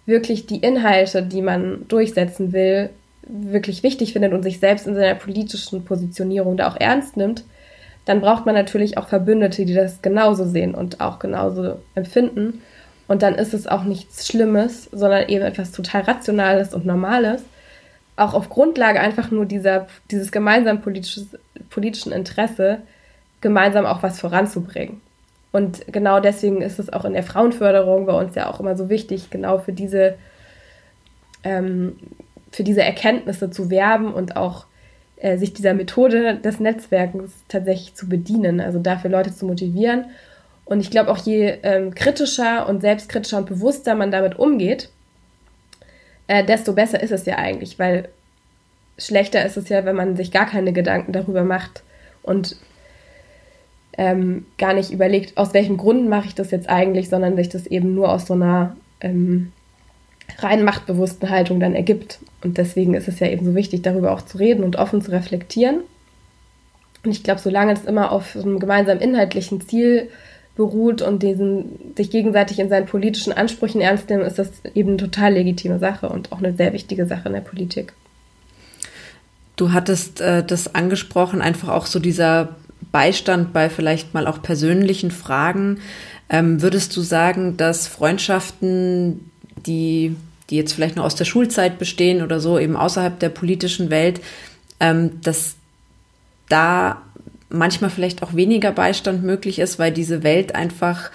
wirklich 0.06 0.46
die 0.46 0.58
Inhalte, 0.58 1.24
die 1.24 1.42
man 1.42 1.88
durchsetzen 1.88 2.54
will, 2.54 2.90
wirklich 3.24 3.84
wichtig 3.84 4.14
findet 4.14 4.34
und 4.34 4.44
sich 4.44 4.60
selbst 4.60 4.86
in 4.86 4.96
seiner 4.96 5.16
politischen 5.16 5.86
Positionierung 5.86 6.58
da 6.58 6.68
auch 6.68 6.80
ernst 6.80 7.18
nimmt, 7.18 7.44
dann 8.06 8.20
braucht 8.22 8.46
man 8.46 8.54
natürlich 8.54 8.98
auch 8.98 9.08
Verbündete, 9.08 9.66
die 9.66 9.74
das 9.74 10.02
genauso 10.02 10.46
sehen 10.46 10.76
und 10.76 11.00
auch 11.00 11.20
genauso 11.20 11.80
empfinden. 11.96 12.62
Und 13.08 13.22
dann 13.22 13.36
ist 13.36 13.54
es 13.54 13.68
auch 13.68 13.84
nichts 13.84 14.28
Schlimmes, 14.28 14.90
sondern 14.92 15.28
eben 15.28 15.44
etwas 15.44 15.72
total 15.72 16.02
Rationales 16.02 16.74
und 16.74 16.86
Normales, 16.86 17.44
auch 18.16 18.34
auf 18.34 18.50
Grundlage 18.50 19.00
einfach 19.00 19.32
nur 19.32 19.46
dieser, 19.46 19.88
dieses 20.12 20.32
gemeinsamen 20.32 20.82
politischen 20.82 22.12
Interesse 22.12 22.80
gemeinsam 23.42 23.86
auch 23.86 24.04
was 24.04 24.20
voranzubringen. 24.20 25.02
Und 25.52 25.86
genau 25.92 26.20
deswegen 26.20 26.62
ist 26.62 26.80
es 26.80 26.92
auch 26.92 27.06
in 27.06 27.14
der 27.14 27.24
Frauenförderung 27.24 28.06
bei 28.08 28.14
uns 28.14 28.36
ja 28.36 28.50
auch 28.50 28.60
immer 28.60 28.76
so 28.76 28.90
wichtig, 28.90 29.30
genau 29.30 29.60
für 29.60 29.74
diese, 29.74 30.16
ähm, 31.44 31.96
für 32.52 32.64
diese 32.64 32.82
Erkenntnisse 32.82 33.52
zu 33.52 33.70
werben 33.70 34.14
und 34.14 34.36
auch 34.36 34.66
äh, 35.18 35.38
sich 35.38 35.54
dieser 35.54 35.76
Methode 35.76 36.38
des 36.38 36.60
Netzwerkens 36.60 37.32
tatsächlich 37.48 37.94
zu 37.94 38.10
bedienen, 38.10 38.62
also 38.62 38.80
dafür 38.80 39.12
Leute 39.12 39.34
zu 39.34 39.46
motivieren. 39.46 40.06
Und 40.66 40.80
ich 40.80 40.90
glaube 40.90 41.12
auch, 41.12 41.18
je 41.18 41.58
ähm, 41.64 41.94
kritischer 41.94 42.68
und 42.68 42.82
selbstkritischer 42.82 43.38
und 43.38 43.48
bewusster 43.48 43.96
man 43.96 44.12
damit 44.12 44.40
umgeht, 44.40 44.90
äh, 46.28 46.44
desto 46.44 46.74
besser 46.74 47.02
ist 47.02 47.12
es 47.12 47.26
ja 47.26 47.38
eigentlich, 47.38 47.80
weil 47.80 48.10
schlechter 48.98 49.46
ist 49.46 49.58
es 49.58 49.70
ja, 49.70 49.86
wenn 49.86 49.96
man 49.96 50.16
sich 50.16 50.32
gar 50.32 50.46
keine 50.46 50.72
Gedanken 50.72 51.12
darüber 51.12 51.44
macht 51.44 51.84
und 52.22 52.56
ähm, 53.98 54.46
gar 54.58 54.74
nicht 54.74 54.92
überlegt, 54.92 55.38
aus 55.38 55.54
welchem 55.54 55.78
Grund 55.78 56.08
mache 56.10 56.28
ich 56.28 56.36
das 56.36 56.52
jetzt 56.52 56.70
eigentlich, 56.70 57.10
sondern 57.10 57.36
sich 57.36 57.50
das 57.50 57.68
eben 57.68 57.94
nur 57.94 58.12
aus 58.12 58.26
so 58.26 58.34
einer 58.34 58.76
ähm, 59.02 59.52
rein 60.40 60.64
machtbewussten 60.64 61.30
Haltung 61.30 61.60
dann 61.60 61.76
ergibt. 61.76 62.20
Und 62.44 62.58
deswegen 62.58 62.94
ist 62.96 63.08
es 63.08 63.20
ja 63.20 63.28
eben 63.28 63.46
so 63.46 63.56
wichtig, 63.56 63.82
darüber 63.82 64.12
auch 64.12 64.22
zu 64.22 64.38
reden 64.38 64.64
und 64.64 64.78
offen 64.78 65.02
zu 65.02 65.12
reflektieren. 65.12 65.82
Und 67.04 67.12
ich 67.12 67.24
glaube, 67.24 67.42
solange 67.42 67.74
es 67.74 67.84
immer 67.84 68.12
auf 68.12 68.36
einem 68.36 68.60
gemeinsamen 68.60 69.02
inhaltlichen 69.02 69.62
Ziel 69.62 70.10
beruht 70.56 71.02
und 71.02 71.24
diesen, 71.24 71.96
sich 71.98 72.12
gegenseitig 72.12 72.60
in 72.60 72.70
seinen 72.70 72.86
politischen 72.86 73.34
Ansprüchen 73.34 73.82
ernst 73.82 74.10
nehmen, 74.10 74.24
ist 74.24 74.38
das 74.38 74.50
eben 74.76 74.90
eine 74.90 74.98
total 74.98 75.34
legitime 75.34 75.80
Sache 75.80 76.10
und 76.10 76.32
auch 76.32 76.40
eine 76.40 76.54
sehr 76.54 76.74
wichtige 76.74 77.06
Sache 77.08 77.28
in 77.28 77.34
der 77.34 77.42
Politik. 77.42 77.94
Du 79.56 79.72
hattest 79.72 80.22
äh, 80.22 80.44
das 80.44 80.76
angesprochen, 80.76 81.42
einfach 81.42 81.70
auch 81.70 81.86
so 81.86 82.00
dieser 82.00 82.56
Beistand 82.92 83.54
bei 83.54 83.70
vielleicht 83.70 84.14
mal 84.14 84.28
auch 84.28 84.42
persönlichen 84.42 85.12
Fragen. 85.12 85.80
Ähm, 86.30 86.62
würdest 86.62 86.96
du 86.96 87.02
sagen, 87.02 87.58
dass 87.58 87.88
Freundschaften, 87.88 89.32
die, 89.66 90.16
die 90.50 90.58
jetzt 90.58 90.74
vielleicht 90.74 90.96
noch 90.96 91.06
aus 91.06 91.16
der 91.16 91.26
Schulzeit 91.26 91.80
bestehen 91.80 92.22
oder 92.22 92.40
so, 92.40 92.60
eben 92.60 92.76
außerhalb 92.76 93.20
der 93.20 93.30
politischen 93.30 93.90
Welt, 93.90 94.22
ähm, 94.80 95.22
dass 95.22 95.56
da 96.50 97.02
manchmal 97.54 97.90
vielleicht 97.90 98.24
auch 98.24 98.34
weniger 98.34 98.72
Beistand 98.72 99.24
möglich 99.24 99.60
ist, 99.60 99.80
weil 99.80 99.92
diese 99.92 100.24
Welt 100.24 100.56
einfach 100.56 101.12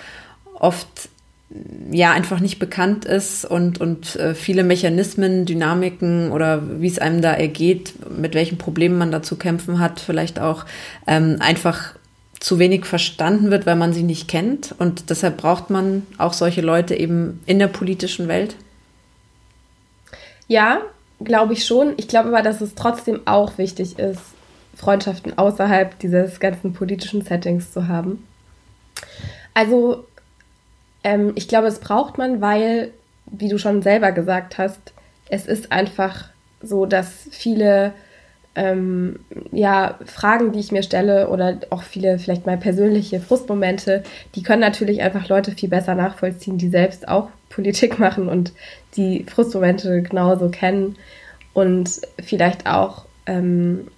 oft 0.54 1.08
ja 1.90 2.12
einfach 2.12 2.40
nicht 2.40 2.58
bekannt 2.58 3.06
ist 3.06 3.44
und, 3.44 3.80
und 3.80 4.16
äh, 4.16 4.34
viele 4.34 4.64
Mechanismen, 4.64 5.46
Dynamiken 5.46 6.30
oder 6.30 6.80
wie 6.80 6.86
es 6.86 6.98
einem 6.98 7.22
da 7.22 7.32
ergeht, 7.32 7.94
mit 8.10 8.34
welchen 8.34 8.58
Problemen 8.58 8.98
man 8.98 9.10
da 9.10 9.22
zu 9.22 9.36
kämpfen 9.36 9.78
hat, 9.78 9.98
vielleicht 9.98 10.40
auch 10.40 10.66
ähm, 11.06 11.36
einfach 11.40 11.94
zu 12.38 12.58
wenig 12.58 12.84
verstanden 12.84 13.50
wird, 13.50 13.66
weil 13.66 13.76
man 13.76 13.92
sie 13.92 14.02
nicht 14.02 14.28
kennt. 14.28 14.74
Und 14.78 15.10
deshalb 15.10 15.38
braucht 15.38 15.70
man 15.70 16.06
auch 16.18 16.34
solche 16.34 16.60
Leute 16.60 16.94
eben 16.94 17.40
in 17.46 17.58
der 17.58 17.66
politischen 17.66 18.28
Welt. 18.28 18.54
Ja, 20.46 20.82
glaube 21.22 21.54
ich 21.54 21.64
schon. 21.64 21.94
Ich 21.96 22.08
glaube 22.08 22.28
aber, 22.28 22.42
dass 22.42 22.60
es 22.60 22.74
trotzdem 22.74 23.20
auch 23.24 23.58
wichtig 23.58 23.98
ist, 23.98 24.20
Freundschaften 24.78 25.36
außerhalb 25.36 25.98
dieses 25.98 26.40
ganzen 26.40 26.72
politischen 26.72 27.22
Settings 27.22 27.72
zu 27.72 27.88
haben. 27.88 28.24
Also 29.54 30.04
ähm, 31.02 31.32
ich 31.34 31.48
glaube, 31.48 31.66
es 31.66 31.80
braucht 31.80 32.16
man, 32.16 32.40
weil, 32.40 32.92
wie 33.26 33.48
du 33.48 33.58
schon 33.58 33.82
selber 33.82 34.12
gesagt 34.12 34.56
hast, 34.56 34.92
es 35.28 35.46
ist 35.46 35.72
einfach 35.72 36.30
so, 36.62 36.86
dass 36.86 37.28
viele 37.30 37.92
ähm, 38.54 39.20
ja, 39.50 39.98
Fragen, 40.04 40.52
die 40.52 40.60
ich 40.60 40.72
mir 40.72 40.82
stelle 40.82 41.28
oder 41.28 41.58
auch 41.70 41.82
viele 41.82 42.18
vielleicht 42.18 42.46
mal 42.46 42.56
persönliche 42.56 43.20
Frustmomente, 43.20 44.04
die 44.36 44.42
können 44.42 44.60
natürlich 44.60 45.02
einfach 45.02 45.28
Leute 45.28 45.52
viel 45.52 45.68
besser 45.68 45.94
nachvollziehen, 45.96 46.56
die 46.56 46.68
selbst 46.68 47.08
auch 47.08 47.30
Politik 47.50 47.98
machen 48.00 48.28
und 48.28 48.52
die 48.96 49.24
Frustmomente 49.24 50.02
genauso 50.02 50.50
kennen 50.50 50.96
und 51.52 52.00
vielleicht 52.22 52.66
auch 52.66 53.06
ähm, 53.26 53.88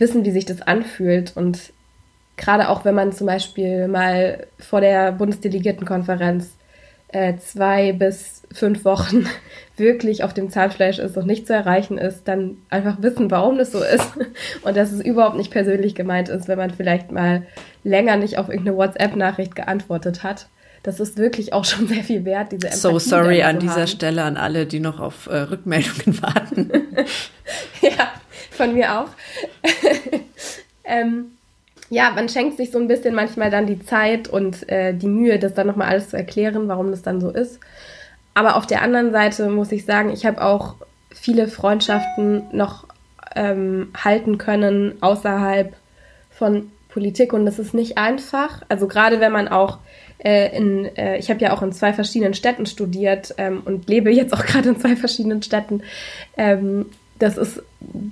wissen, 0.00 0.24
wie 0.24 0.30
sich 0.30 0.46
das 0.46 0.62
anfühlt. 0.62 1.36
Und 1.36 1.72
gerade 2.36 2.68
auch 2.68 2.84
wenn 2.84 2.94
man 2.94 3.12
zum 3.12 3.26
Beispiel 3.26 3.86
mal 3.88 4.46
vor 4.58 4.80
der 4.80 5.12
Bundesdelegiertenkonferenz 5.12 6.54
äh, 7.12 7.36
zwei 7.38 7.92
bis 7.92 8.42
fünf 8.52 8.84
Wochen 8.84 9.26
wirklich 9.76 10.22
auf 10.22 10.34
dem 10.34 10.50
Zahnfleisch 10.50 10.98
ist 10.98 11.16
und 11.16 11.26
nicht 11.26 11.46
zu 11.46 11.52
erreichen 11.52 11.98
ist, 11.98 12.28
dann 12.28 12.58
einfach 12.68 13.02
wissen, 13.02 13.30
warum 13.30 13.58
das 13.58 13.72
so 13.72 13.82
ist 13.82 14.12
und 14.62 14.76
dass 14.76 14.92
es 14.92 15.00
überhaupt 15.00 15.36
nicht 15.36 15.50
persönlich 15.50 15.94
gemeint 15.94 16.28
ist, 16.28 16.48
wenn 16.48 16.58
man 16.58 16.70
vielleicht 16.70 17.10
mal 17.10 17.42
länger 17.84 18.16
nicht 18.16 18.38
auf 18.38 18.48
irgendeine 18.48 18.76
WhatsApp-Nachricht 18.76 19.54
geantwortet 19.54 20.22
hat. 20.22 20.46
Das 20.82 20.98
ist 20.98 21.18
wirklich 21.18 21.52
auch 21.52 21.64
schon 21.66 21.88
sehr 21.88 22.04
viel 22.04 22.24
wert, 22.24 22.52
diese 22.52 22.68
Empathie 22.68 22.80
So 22.80 22.98
sorry 22.98 23.42
an 23.42 23.58
dieser 23.58 23.82
haben. 23.82 23.86
Stelle 23.86 24.22
an 24.22 24.36
alle, 24.36 24.66
die 24.66 24.80
noch 24.80 25.00
auf 25.00 25.26
äh, 25.26 25.36
Rückmeldungen 25.36 26.22
warten. 26.22 26.70
ja, 27.82 27.89
von 28.60 28.74
mir 28.74 29.00
auch. 29.00 29.08
ähm, 30.84 31.32
ja, 31.88 32.10
man 32.10 32.28
schenkt 32.28 32.58
sich 32.58 32.70
so 32.70 32.78
ein 32.78 32.88
bisschen 32.88 33.14
manchmal 33.14 33.50
dann 33.50 33.66
die 33.66 33.80
Zeit 33.80 34.28
und 34.28 34.68
äh, 34.68 34.92
die 34.92 35.08
Mühe, 35.08 35.38
das 35.38 35.54
dann 35.54 35.66
nochmal 35.66 35.88
alles 35.88 36.10
zu 36.10 36.18
erklären, 36.18 36.68
warum 36.68 36.90
das 36.90 37.00
dann 37.00 37.22
so 37.22 37.30
ist. 37.30 37.58
Aber 38.34 38.56
auf 38.56 38.66
der 38.66 38.82
anderen 38.82 39.12
Seite 39.12 39.48
muss 39.48 39.72
ich 39.72 39.86
sagen, 39.86 40.10
ich 40.10 40.26
habe 40.26 40.44
auch 40.44 40.74
viele 41.10 41.48
Freundschaften 41.48 42.44
noch 42.52 42.86
ähm, 43.34 43.92
halten 43.96 44.36
können 44.36 44.98
außerhalb 45.00 45.74
von 46.30 46.70
Politik 46.90 47.32
und 47.32 47.46
das 47.46 47.58
ist 47.58 47.72
nicht 47.72 47.96
einfach. 47.96 48.62
Also 48.68 48.88
gerade 48.88 49.20
wenn 49.20 49.32
man 49.32 49.48
auch 49.48 49.78
äh, 50.18 50.54
in, 50.54 50.84
äh, 50.96 51.16
ich 51.16 51.30
habe 51.30 51.40
ja 51.40 51.52
auch 51.54 51.62
in 51.62 51.72
zwei 51.72 51.94
verschiedenen 51.94 52.34
Städten 52.34 52.66
studiert 52.66 53.34
ähm, 53.38 53.62
und 53.64 53.88
lebe 53.88 54.10
jetzt 54.10 54.34
auch 54.34 54.44
gerade 54.46 54.68
in 54.68 54.78
zwei 54.78 54.96
verschiedenen 54.96 55.42
Städten. 55.42 55.82
Ähm, 56.36 56.86
das 57.20 57.36
ist 57.36 57.62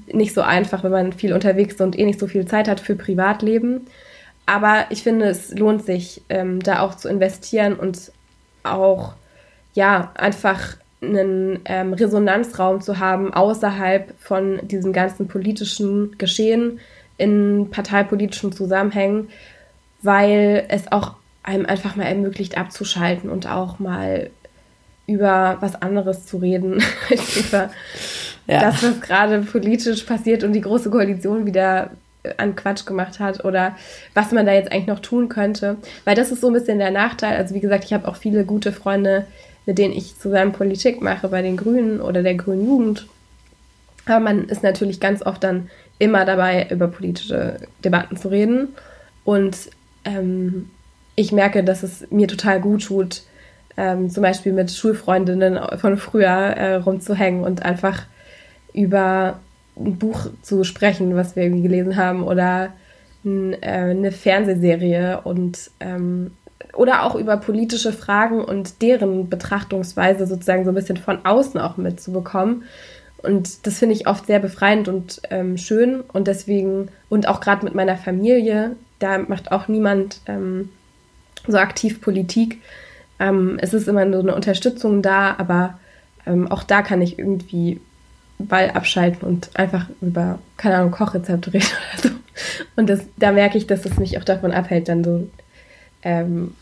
nicht 0.07 0.35
so 0.35 0.43
einfach, 0.43 0.85
wenn 0.85 0.93
man 0.93 1.13
viel 1.13 1.33
unterwegs 1.33 1.75
ist 1.75 1.81
und 1.81 1.99
eh 1.99 2.05
nicht 2.05 2.21
so 2.21 2.27
viel 2.27 2.47
Zeit 2.47 2.69
hat 2.69 2.79
für 2.79 2.95
Privatleben. 2.95 3.87
Aber 4.47 4.87
ich 4.91 5.03
finde, 5.03 5.27
es 5.27 5.53
lohnt 5.55 5.85
sich, 5.85 6.23
ähm, 6.29 6.61
da 6.61 6.81
auch 6.81 6.95
zu 6.95 7.09
investieren 7.09 7.75
und 7.75 8.13
auch, 8.63 9.15
ja, 9.75 10.13
einfach 10.15 10.77
einen 11.01 11.61
ähm, 11.65 11.93
Resonanzraum 11.93 12.81
zu 12.81 12.99
haben 12.99 13.33
außerhalb 13.33 14.15
von 14.19 14.61
diesem 14.67 14.93
ganzen 14.93 15.29
politischen 15.29 16.17
Geschehen 16.19 16.81
in 17.17 17.69
parteipolitischen 17.71 18.53
Zusammenhängen, 18.53 19.29
weil 20.03 20.65
es 20.69 20.91
auch 20.91 21.15
einem 21.43 21.67
einfach 21.67 21.97
mal 21.97 22.05
ermöglicht 22.05 22.59
abzuschalten 22.59 23.31
und 23.31 23.47
auch 23.47 23.79
mal 23.79 24.31
über 25.07 25.57
was 25.61 25.81
anderes 25.81 26.27
zu 26.27 26.39
reden, 26.39 26.83
als 27.11 27.37
über 27.37 27.71
ja. 28.49 28.61
das, 28.61 28.83
was 28.83 29.01
gerade 29.01 29.41
politisch 29.43 30.03
passiert 30.05 30.43
und 30.43 30.53
die 30.53 30.61
große 30.61 30.91
Koalition 30.91 31.47
wieder 31.47 31.91
äh, 32.23 32.33
an 32.39 32.57
Quatsch 32.57 32.87
gemacht 32.87 33.21
hat 33.21 33.45
oder 33.45 33.77
was 34.15 34.33
man 34.33 34.47
da 34.47 34.53
jetzt 34.53 34.73
eigentlich 34.73 34.87
noch 34.87 35.01
tun 35.01 35.29
könnte. 35.29 35.77
Weil 36.05 36.17
das 36.17 36.33
ist 36.33 36.41
so 36.41 36.49
ein 36.49 36.55
bisschen 36.55 36.79
der 36.79 36.91
Nachteil. 36.91 37.37
Also 37.37 37.55
wie 37.55 37.61
gesagt, 37.61 37.85
ich 37.85 37.93
habe 37.93 38.09
auch 38.09 38.17
viele 38.17 38.45
gute 38.45 38.73
Freunde, 38.73 39.27
mit 39.67 39.79
denen 39.79 39.95
ich 39.95 40.19
zusammen 40.19 40.53
Politik 40.53 41.03
mache 41.03 41.29
bei 41.29 41.43
den 41.43 41.57
Grünen 41.57 42.01
oder 42.01 42.23
der 42.23 42.35
Grünen 42.35 42.67
Jugend. 42.67 43.07
Aber 44.07 44.21
man 44.21 44.47
ist 44.47 44.63
natürlich 44.63 44.99
ganz 44.99 45.23
oft 45.23 45.45
dann 45.45 45.69
immer 45.99 46.25
dabei, 46.25 46.67
über 46.71 46.89
politische 46.89 47.57
Debatten 47.85 48.17
zu 48.17 48.29
reden. 48.29 48.69
Und 49.25 49.57
ähm, 50.05 50.71
ich 51.17 51.33
merke, 51.33 51.63
dass 51.63 51.83
es 51.83 52.11
mir 52.11 52.29
total 52.29 52.61
gut 52.61 52.85
tut, 52.85 53.23
ähm, 53.77 54.09
zum 54.09 54.23
Beispiel 54.23 54.53
mit 54.53 54.71
Schulfreundinnen 54.71 55.59
von 55.79 55.99
früher 55.99 56.29
äh, 56.29 56.75
rumzuhängen 56.77 57.45
und 57.45 57.63
einfach 57.63 58.05
über 58.73 59.41
ein 59.77 59.97
Buch 59.97 60.29
zu 60.43 60.65
sprechen, 60.65 61.15
was 61.15 61.37
wir 61.37 61.45
irgendwie 61.45 61.63
gelesen 61.63 61.97
haben, 61.97 62.25
oder 62.25 62.73
ein, 63.25 63.55
äh, 63.63 63.91
eine 63.91 64.13
Fernsehserie 64.13 65.21
und 65.23 65.71
ähm, 65.81 66.33
oder 66.75 67.05
auch 67.05 67.15
über 67.15 67.37
politische 67.37 67.93
Fragen 67.93 68.45
und 68.45 68.83
deren 68.83 69.29
Betrachtungsweise 69.29 70.27
sozusagen 70.27 70.65
so 70.65 70.71
ein 70.71 70.75
bisschen 70.75 70.97
von 70.97 71.25
außen 71.25 71.61
auch 71.61 71.77
mitzubekommen 71.77 72.65
Und 73.23 73.67
das 73.67 73.79
finde 73.79 73.95
ich 73.97 74.07
oft 74.07 74.27
sehr 74.27 74.39
befreiend 74.39 74.87
und 74.89 75.21
ähm, 75.31 75.57
schön. 75.57 76.01
Und 76.01 76.29
deswegen, 76.29 76.89
und 77.09 77.27
auch 77.27 77.41
gerade 77.41 77.65
mit 77.65 77.75
meiner 77.75 77.97
Familie, 77.97 78.77
da 79.01 79.19
macht 79.19 79.51
auch 79.51 79.69
niemand 79.69 80.21
ähm, 80.27 80.71
so 81.47 81.59
aktiv 81.59 82.01
Politik. 82.01 82.61
Ähm, 83.19 83.59
es 83.61 83.75
ist 83.75 83.89
immer 83.89 84.11
so 84.13 84.21
eine 84.21 84.35
Unterstützung 84.35 85.03
da, 85.03 85.35
aber 85.39 85.79
ähm, 86.27 86.51
auch 86.51 86.63
da 86.63 86.83
kann 86.83 87.03
ich 87.03 87.19
irgendwie 87.19 87.81
Ball 88.39 88.71
abschalten 88.71 89.27
und 89.27 89.51
einfach 89.55 89.87
über, 90.01 90.39
keine 90.57 90.77
Ahnung, 90.77 90.93
Kochrezepte 90.93 91.53
reden 91.53 91.67
oder 91.67 92.09
so. 92.09 92.15
Und 92.77 92.89
das, 92.89 93.01
da 93.17 93.33
merke 93.33 93.59
ich, 93.59 93.67
dass 93.67 93.85
es 93.85 93.99
mich 93.99 94.19
auch 94.19 94.25
davon 94.25 94.53
abhält, 94.53 94.89
dann 94.89 95.03
so, 95.03 95.29
ähm, 96.03 96.55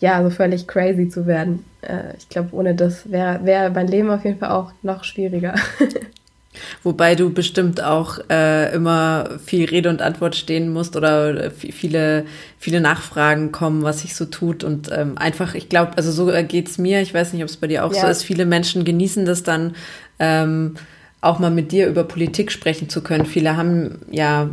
ja, 0.00 0.22
so 0.22 0.30
völlig 0.30 0.66
crazy 0.66 1.08
zu 1.08 1.26
werden. 1.26 1.64
Äh, 1.80 2.16
ich 2.18 2.28
glaube, 2.28 2.50
ohne 2.52 2.74
das 2.74 3.10
wäre 3.10 3.44
wär 3.44 3.70
mein 3.70 3.88
Leben 3.88 4.10
auf 4.10 4.24
jeden 4.24 4.38
Fall 4.38 4.50
auch 4.50 4.72
noch 4.82 5.04
schwieriger. 5.04 5.54
Wobei 6.82 7.14
du 7.14 7.32
bestimmt 7.32 7.82
auch 7.82 8.18
äh, 8.28 8.74
immer 8.74 9.38
viel 9.44 9.64
Rede 9.64 9.88
und 9.88 10.02
Antwort 10.02 10.36
stehen 10.36 10.70
musst 10.70 10.96
oder 10.96 11.50
viele, 11.50 12.26
viele 12.58 12.80
Nachfragen 12.80 13.52
kommen, 13.52 13.82
was 13.82 14.02
sich 14.02 14.14
so 14.14 14.26
tut. 14.26 14.62
Und 14.62 14.90
ähm, 14.92 15.16
einfach, 15.16 15.54
ich 15.54 15.68
glaube, 15.70 15.92
also 15.96 16.12
so 16.12 16.30
geht's 16.46 16.76
mir. 16.76 17.00
Ich 17.00 17.14
weiß 17.14 17.32
nicht, 17.32 17.42
ob 17.42 17.48
es 17.48 17.56
bei 17.56 17.68
dir 17.68 17.84
auch 17.84 17.94
ja. 17.94 18.02
so 18.02 18.06
ist. 18.08 18.22
Viele 18.22 18.44
Menschen 18.44 18.84
genießen 18.84 19.24
das 19.24 19.42
dann, 19.42 19.76
ähm, 20.22 20.76
auch 21.20 21.40
mal 21.40 21.50
mit 21.50 21.72
dir 21.72 21.88
über 21.88 22.04
Politik 22.04 22.52
sprechen 22.52 22.88
zu 22.88 23.02
können. 23.02 23.26
Viele 23.26 23.56
haben 23.56 23.98
ja 24.10 24.50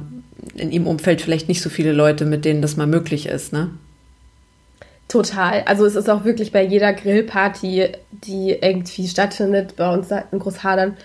in 0.55 0.71
ihrem 0.71 0.87
Umfeld 0.87 1.21
vielleicht 1.21 1.47
nicht 1.47 1.61
so 1.61 1.69
viele 1.69 1.93
Leute, 1.93 2.25
mit 2.25 2.43
denen 2.43 2.61
das 2.61 2.75
mal 2.75 2.87
möglich 2.87 3.27
ist, 3.27 3.53
ne? 3.53 3.69
Total. 5.07 5.63
Also 5.65 5.85
es 5.85 5.95
ist 5.95 6.09
auch 6.09 6.23
wirklich 6.23 6.51
bei 6.51 6.63
jeder 6.63 6.93
Grillparty, 6.93 7.89
die 8.11 8.51
irgendwie 8.51 9.07
stattfindet, 9.07 9.75
bei 9.75 9.91
uns 9.91 10.09
in 10.11 10.39
Großhadern, 10.39 10.97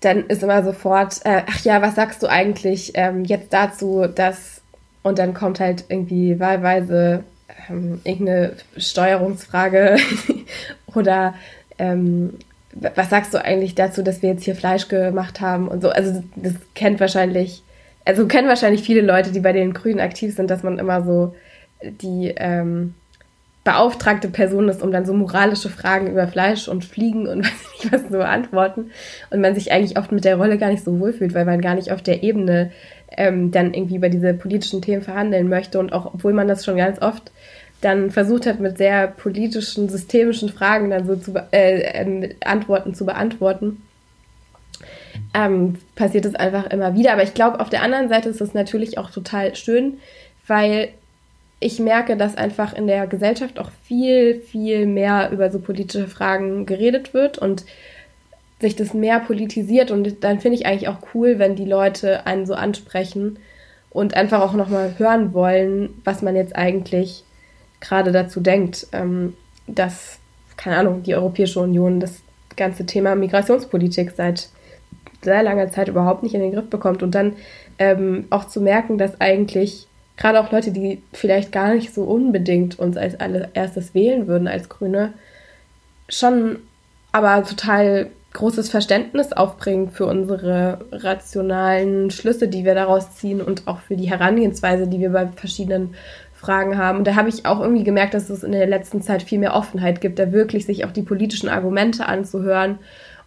dann 0.00 0.26
ist 0.26 0.42
immer 0.42 0.62
sofort, 0.62 1.20
äh, 1.24 1.42
ach 1.46 1.64
ja, 1.64 1.80
was 1.82 1.94
sagst 1.94 2.22
du 2.22 2.26
eigentlich 2.26 2.92
ähm, 2.94 3.24
jetzt 3.24 3.52
dazu, 3.52 4.06
dass 4.06 4.62
und 5.02 5.18
dann 5.18 5.34
kommt 5.34 5.60
halt 5.60 5.84
irgendwie 5.88 6.40
wahlweise 6.40 7.24
ähm, 7.68 8.00
irgendeine 8.04 8.54
Steuerungsfrage 8.76 9.96
oder 10.94 11.34
ähm, 11.78 12.38
was 12.74 13.10
sagst 13.10 13.32
du 13.32 13.44
eigentlich 13.44 13.74
dazu, 13.74 14.02
dass 14.02 14.22
wir 14.22 14.30
jetzt 14.30 14.44
hier 14.44 14.56
Fleisch 14.56 14.88
gemacht 14.88 15.40
haben 15.40 15.68
und 15.68 15.82
so. 15.82 15.90
Also 15.90 16.24
das 16.36 16.54
kennt 16.74 17.00
wahrscheinlich, 17.00 17.62
also 18.04 18.26
kennen 18.26 18.48
wahrscheinlich 18.48 18.82
viele 18.82 19.00
Leute, 19.00 19.30
die 19.30 19.40
bei 19.40 19.52
den 19.52 19.72
Grünen 19.72 20.00
aktiv 20.00 20.34
sind, 20.34 20.50
dass 20.50 20.62
man 20.62 20.78
immer 20.78 21.02
so 21.02 21.34
die 21.82 22.34
ähm, 22.36 22.94
beauftragte 23.62 24.28
Person 24.28 24.68
ist, 24.68 24.82
um 24.82 24.92
dann 24.92 25.06
so 25.06 25.14
moralische 25.14 25.70
Fragen 25.70 26.10
über 26.10 26.26
Fleisch 26.28 26.68
und 26.68 26.84
Fliegen 26.84 27.26
und 27.26 27.44
weiß 27.44 27.82
nicht 27.82 27.92
was 27.92 28.02
zu 28.04 28.18
beantworten. 28.18 28.90
Und 29.30 29.40
man 29.40 29.54
sich 29.54 29.72
eigentlich 29.72 29.98
oft 29.98 30.12
mit 30.12 30.24
der 30.24 30.36
Rolle 30.36 30.58
gar 30.58 30.70
nicht 30.70 30.84
so 30.84 30.98
wohlfühlt, 30.98 31.34
weil 31.34 31.46
man 31.46 31.60
gar 31.60 31.74
nicht 31.74 31.92
auf 31.92 32.02
der 32.02 32.22
Ebene 32.22 32.72
ähm, 33.16 33.50
dann 33.50 33.72
irgendwie 33.72 33.96
über 33.96 34.08
diese 34.08 34.34
politischen 34.34 34.82
Themen 34.82 35.02
verhandeln 35.02 35.48
möchte. 35.48 35.78
Und 35.78 35.92
auch 35.92 36.12
obwohl 36.14 36.32
man 36.32 36.48
das 36.48 36.64
schon 36.64 36.76
ganz 36.76 37.00
oft 37.00 37.30
dann 37.84 38.10
versucht 38.10 38.46
hat, 38.46 38.60
mit 38.60 38.78
sehr 38.78 39.08
politischen, 39.08 39.88
systemischen 39.88 40.48
Fragen 40.48 40.90
dann 40.90 41.06
so 41.06 41.16
zu 41.16 41.34
äh, 41.52 41.80
äh, 41.80 42.34
Antworten 42.44 42.94
zu 42.94 43.04
beantworten, 43.04 43.82
ähm, 45.34 45.76
passiert 45.94 46.24
es 46.24 46.34
einfach 46.34 46.66
immer 46.66 46.94
wieder. 46.94 47.12
Aber 47.12 47.22
ich 47.22 47.34
glaube, 47.34 47.60
auf 47.60 47.70
der 47.70 47.82
anderen 47.82 48.08
Seite 48.08 48.28
ist 48.28 48.40
es 48.40 48.54
natürlich 48.54 48.98
auch 48.98 49.10
total 49.10 49.54
schön, 49.54 49.98
weil 50.46 50.88
ich 51.60 51.78
merke, 51.78 52.16
dass 52.16 52.36
einfach 52.36 52.74
in 52.74 52.86
der 52.86 53.06
Gesellschaft 53.06 53.58
auch 53.58 53.70
viel, 53.84 54.40
viel 54.40 54.86
mehr 54.86 55.30
über 55.30 55.50
so 55.50 55.58
politische 55.58 56.08
Fragen 56.08 56.66
geredet 56.66 57.14
wird 57.14 57.38
und 57.38 57.64
sich 58.60 58.76
das 58.76 58.94
mehr 58.94 59.20
politisiert. 59.20 59.90
Und 59.90 60.24
dann 60.24 60.40
finde 60.40 60.58
ich 60.58 60.66
eigentlich 60.66 60.88
auch 60.88 60.98
cool, 61.14 61.38
wenn 61.38 61.56
die 61.56 61.64
Leute 61.64 62.26
einen 62.26 62.46
so 62.46 62.54
ansprechen 62.54 63.38
und 63.90 64.14
einfach 64.14 64.40
auch 64.40 64.54
nochmal 64.54 64.94
hören 64.98 65.32
wollen, 65.32 66.00
was 66.04 66.22
man 66.22 66.36
jetzt 66.36 66.56
eigentlich 66.56 67.24
gerade 67.80 68.12
dazu 68.12 68.40
denkt, 68.40 68.86
ähm, 68.92 69.34
dass, 69.66 70.18
keine 70.56 70.78
Ahnung, 70.78 71.02
die 71.02 71.14
Europäische 71.14 71.60
Union 71.60 72.00
das 72.00 72.20
ganze 72.56 72.86
Thema 72.86 73.14
Migrationspolitik 73.14 74.12
seit 74.16 74.48
sehr 75.22 75.42
langer 75.42 75.70
Zeit 75.70 75.88
überhaupt 75.88 76.22
nicht 76.22 76.34
in 76.34 76.40
den 76.40 76.52
Griff 76.52 76.68
bekommt. 76.68 77.02
Und 77.02 77.14
dann 77.14 77.34
ähm, 77.78 78.26
auch 78.30 78.44
zu 78.44 78.60
merken, 78.60 78.98
dass 78.98 79.20
eigentlich 79.20 79.86
gerade 80.16 80.40
auch 80.40 80.52
Leute, 80.52 80.70
die 80.70 81.02
vielleicht 81.12 81.50
gar 81.50 81.74
nicht 81.74 81.92
so 81.92 82.04
unbedingt 82.04 82.78
uns 82.78 82.96
als 82.96 83.18
allererstes 83.18 83.94
wählen 83.94 84.26
würden 84.26 84.46
als 84.46 84.68
Grüne, 84.68 85.14
schon 86.08 86.58
aber 87.12 87.42
total 87.44 88.10
großes 88.32 88.68
Verständnis 88.68 89.32
aufbringen 89.32 89.90
für 89.90 90.06
unsere 90.06 90.84
rationalen 90.90 92.10
Schlüsse, 92.10 92.48
die 92.48 92.64
wir 92.64 92.74
daraus 92.74 93.14
ziehen 93.14 93.40
und 93.40 93.66
auch 93.66 93.78
für 93.78 93.96
die 93.96 94.10
Herangehensweise, 94.10 94.88
die 94.88 94.98
wir 94.98 95.10
bei 95.10 95.28
verschiedenen 95.28 95.94
Fragen 96.44 96.78
haben. 96.78 96.98
Und 96.98 97.06
da 97.06 97.14
habe 97.14 97.28
ich 97.28 97.46
auch 97.46 97.60
irgendwie 97.60 97.84
gemerkt, 97.84 98.14
dass 98.14 98.30
es 98.30 98.42
in 98.42 98.52
der 98.52 98.66
letzten 98.66 99.02
Zeit 99.02 99.22
viel 99.22 99.38
mehr 99.38 99.54
Offenheit 99.54 100.00
gibt, 100.00 100.18
da 100.18 100.32
wirklich 100.32 100.66
sich 100.66 100.84
auch 100.84 100.92
die 100.92 101.02
politischen 101.02 101.48
Argumente 101.48 102.06
anzuhören 102.06 102.78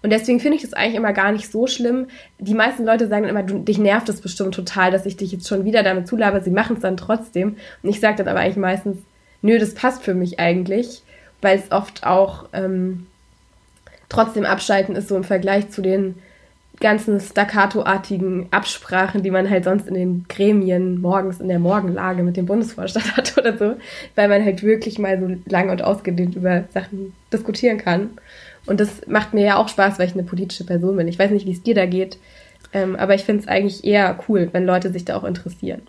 und 0.02 0.12
deswegen 0.12 0.40
finde 0.40 0.58
ich 0.58 0.64
das 0.64 0.74
eigentlich 0.74 0.96
immer 0.96 1.14
gar 1.14 1.32
nicht 1.32 1.52
so 1.52 1.68
schlimm. 1.68 2.08
Die 2.40 2.54
meisten 2.54 2.86
Leute 2.86 3.08
sagen 3.08 3.26
immer, 3.26 3.44
du, 3.44 3.60
dich 3.60 3.78
nervt 3.78 4.08
es 4.10 4.22
bestimmt 4.22 4.54
total, 4.54 4.92
dass 4.92 5.06
ich 5.06 5.18
dich 5.18 5.32
jetzt 5.32 5.48
schon 5.48 5.66
wieder 5.66 5.84
damit 5.84 6.08
zulabe. 6.08 6.42
Sie 6.42 6.52
machen 6.52 6.76
es 6.76 6.82
dann 6.82 6.98
trotzdem. 6.98 7.58
Und 7.82 7.90
ich 7.90 8.00
sage 8.00 8.18
dann 8.18 8.28
aber 8.28 8.40
eigentlich 8.40 8.58
meistens, 8.58 8.98
nö, 9.42 9.58
das 9.58 9.74
passt 9.74 10.04
für 10.04 10.14
mich 10.14 10.40
eigentlich, 10.40 11.02
weil 11.42 11.58
es 11.58 11.72
oft 11.72 12.06
auch 12.06 12.46
ähm, 12.54 13.08
trotzdem 14.08 14.46
abschalten 14.46 14.96
ist, 14.96 15.08
so 15.08 15.16
im 15.16 15.24
Vergleich 15.24 15.70
zu 15.70 15.82
den 15.82 16.16
ganzen 16.80 17.20
staccato-artigen 17.20 18.48
Absprachen, 18.52 19.24
die 19.24 19.32
man 19.32 19.50
halt 19.50 19.64
sonst 19.64 19.88
in 19.88 19.96
den 19.96 20.26
Gremien 20.28 21.02
morgens 21.02 21.40
in 21.40 21.48
der 21.48 21.60
Morgenlage 21.60 22.24
mit 22.24 22.38
dem 22.38 22.46
Bundesvorstand 22.46 23.18
hat 23.18 23.38
oder 23.38 23.58
so, 23.58 23.76
weil 24.16 24.28
man 24.28 24.44
halt 24.44 24.64
wirklich 24.64 25.00
mal 25.00 25.20
so 25.20 25.36
lang 25.50 25.70
und 25.70 25.82
ausgedehnt 25.82 26.36
über 26.36 26.66
Sachen 26.74 27.14
diskutieren 27.34 27.78
kann. 27.78 28.12
Und 28.66 28.80
das 28.80 29.08
macht 29.08 29.34
mir 29.34 29.46
ja 29.46 29.58
auch 29.58 29.70
Spaß, 29.70 29.98
weil 29.98 30.08
ich 30.08 30.14
eine 30.14 30.24
politische 30.24 30.66
Person 30.66 30.98
bin. 30.98 31.08
Ich 31.08 31.18
weiß 31.18 31.32
nicht, 31.32 31.46
wie 31.46 31.54
es 31.54 31.64
dir 31.64 31.74
da 31.74 31.86
geht, 31.86 32.18
ähm, 32.74 32.96
aber 32.96 33.16
ich 33.16 33.24
finde 33.24 33.44
es 33.44 33.48
eigentlich 33.48 33.84
eher 33.84 34.18
cool, 34.28 34.50
wenn 34.52 34.66
Leute 34.66 34.92
sich 34.92 35.06
da 35.06 35.16
auch 35.16 35.24
interessieren. 35.24 35.82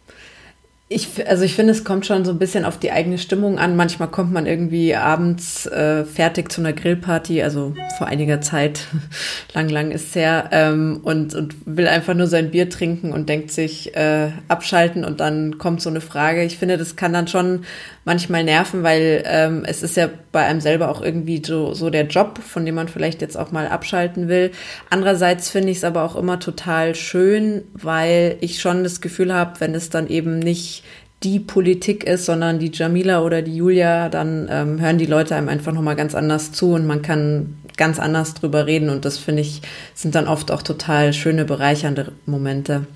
Ich, 0.91 1.29
also 1.29 1.45
ich 1.45 1.55
finde, 1.55 1.73
es 1.73 1.85
kommt 1.85 2.07
schon 2.07 2.25
so 2.25 2.31
ein 2.31 2.39
bisschen 2.39 2.65
auf 2.65 2.79
die 2.79 2.91
eigene 2.91 3.19
Stimmung 3.19 3.59
an. 3.59 3.77
Manchmal 3.77 4.09
kommt 4.09 4.33
man 4.33 4.47
irgendwie 4.47 4.95
abends 4.95 5.67
äh, 5.67 6.07
fertig 6.07 6.51
zu 6.51 6.63
einer 6.63 6.73
Grillparty, 6.73 7.43
also 7.43 7.75
vor 7.99 8.07
einiger 8.07 8.41
Zeit, 8.41 8.87
lang, 9.53 9.69
lang 9.69 9.91
ist 9.91 10.15
her, 10.15 10.49
ähm, 10.51 11.01
und, 11.03 11.35
und 11.35 11.57
will 11.67 11.89
einfach 11.89 12.15
nur 12.15 12.27
sein 12.27 12.51
Bier 12.51 12.71
trinken 12.71 13.13
und 13.13 13.29
denkt 13.29 13.51
sich 13.51 13.95
äh, 13.97 14.31
abschalten 14.49 15.05
und 15.05 15.21
dann 15.21 15.59
kommt 15.59 15.83
so 15.83 15.91
eine 15.91 16.01
Frage. 16.01 16.43
Ich 16.43 16.57
finde, 16.57 16.79
das 16.79 16.97
kann 16.97 17.13
dann 17.13 17.29
schon 17.29 17.67
manchmal 18.07 18.43
nerven, 18.43 18.83
weil 18.83 19.23
ähm, 19.27 19.65
es 19.67 19.83
ist 19.83 19.95
ja 19.99 20.09
bei 20.33 20.47
einem 20.47 20.63
selber 20.63 20.89
auch 20.89 21.03
irgendwie 21.03 21.43
so, 21.45 21.75
so 21.75 21.91
der 21.91 22.07
Job, 22.07 22.39
von 22.39 22.65
dem 22.65 22.77
man 22.77 22.89
vielleicht 22.89 23.21
jetzt 23.21 23.37
auch 23.37 23.53
mal 23.53 23.69
abschalten 23.69 24.29
will. 24.29 24.53
Andererseits 24.89 25.51
finde 25.51 25.71
ich 25.71 25.77
es 25.77 25.85
aber 25.85 26.03
auch 26.03 26.17
immer 26.17 26.41
total 26.41 26.95
schön, 26.95 27.65
weil 27.75 28.39
ich 28.41 28.63
schon 28.63 28.85
das 28.85 29.03
Gefühl 29.03 29.35
habe, 29.35 29.61
wenn 29.61 29.75
es 29.75 29.91
dann 29.91 30.09
eben 30.09 30.39
nicht 30.39 30.78
die 31.23 31.41
Politik 31.41 32.05
ist, 32.05 32.27
sondern 32.27 32.59
die 32.59 32.71
Jamila 32.73 33.23
oder 33.23 33.43
die 33.43 33.57
Julia, 33.57 34.09
dann 34.09 34.49
ähm, 34.51 34.81
hören 34.81 34.99
die 34.99 35.07
Leute 35.07 35.35
einem 35.35 35.49
einfach 35.49 35.73
nochmal 35.73 35.97
ganz 35.97 36.15
anders 36.15 36.53
zu 36.53 36.75
und 36.75 36.87
man 36.87 37.03
kann 37.03 37.59
ganz 37.77 37.99
anders 37.99 38.35
drüber 38.35 38.67
reden 38.67 38.89
und 38.91 39.05
das 39.05 39.19
finde 39.19 39.43
ich, 39.43 39.63
sind 39.95 40.15
dann 40.15 40.29
oft 40.29 40.51
auch 40.51 40.63
total 40.63 41.13
schöne, 41.13 41.45
bereichernde 41.45 42.13
Momente. 42.27 42.87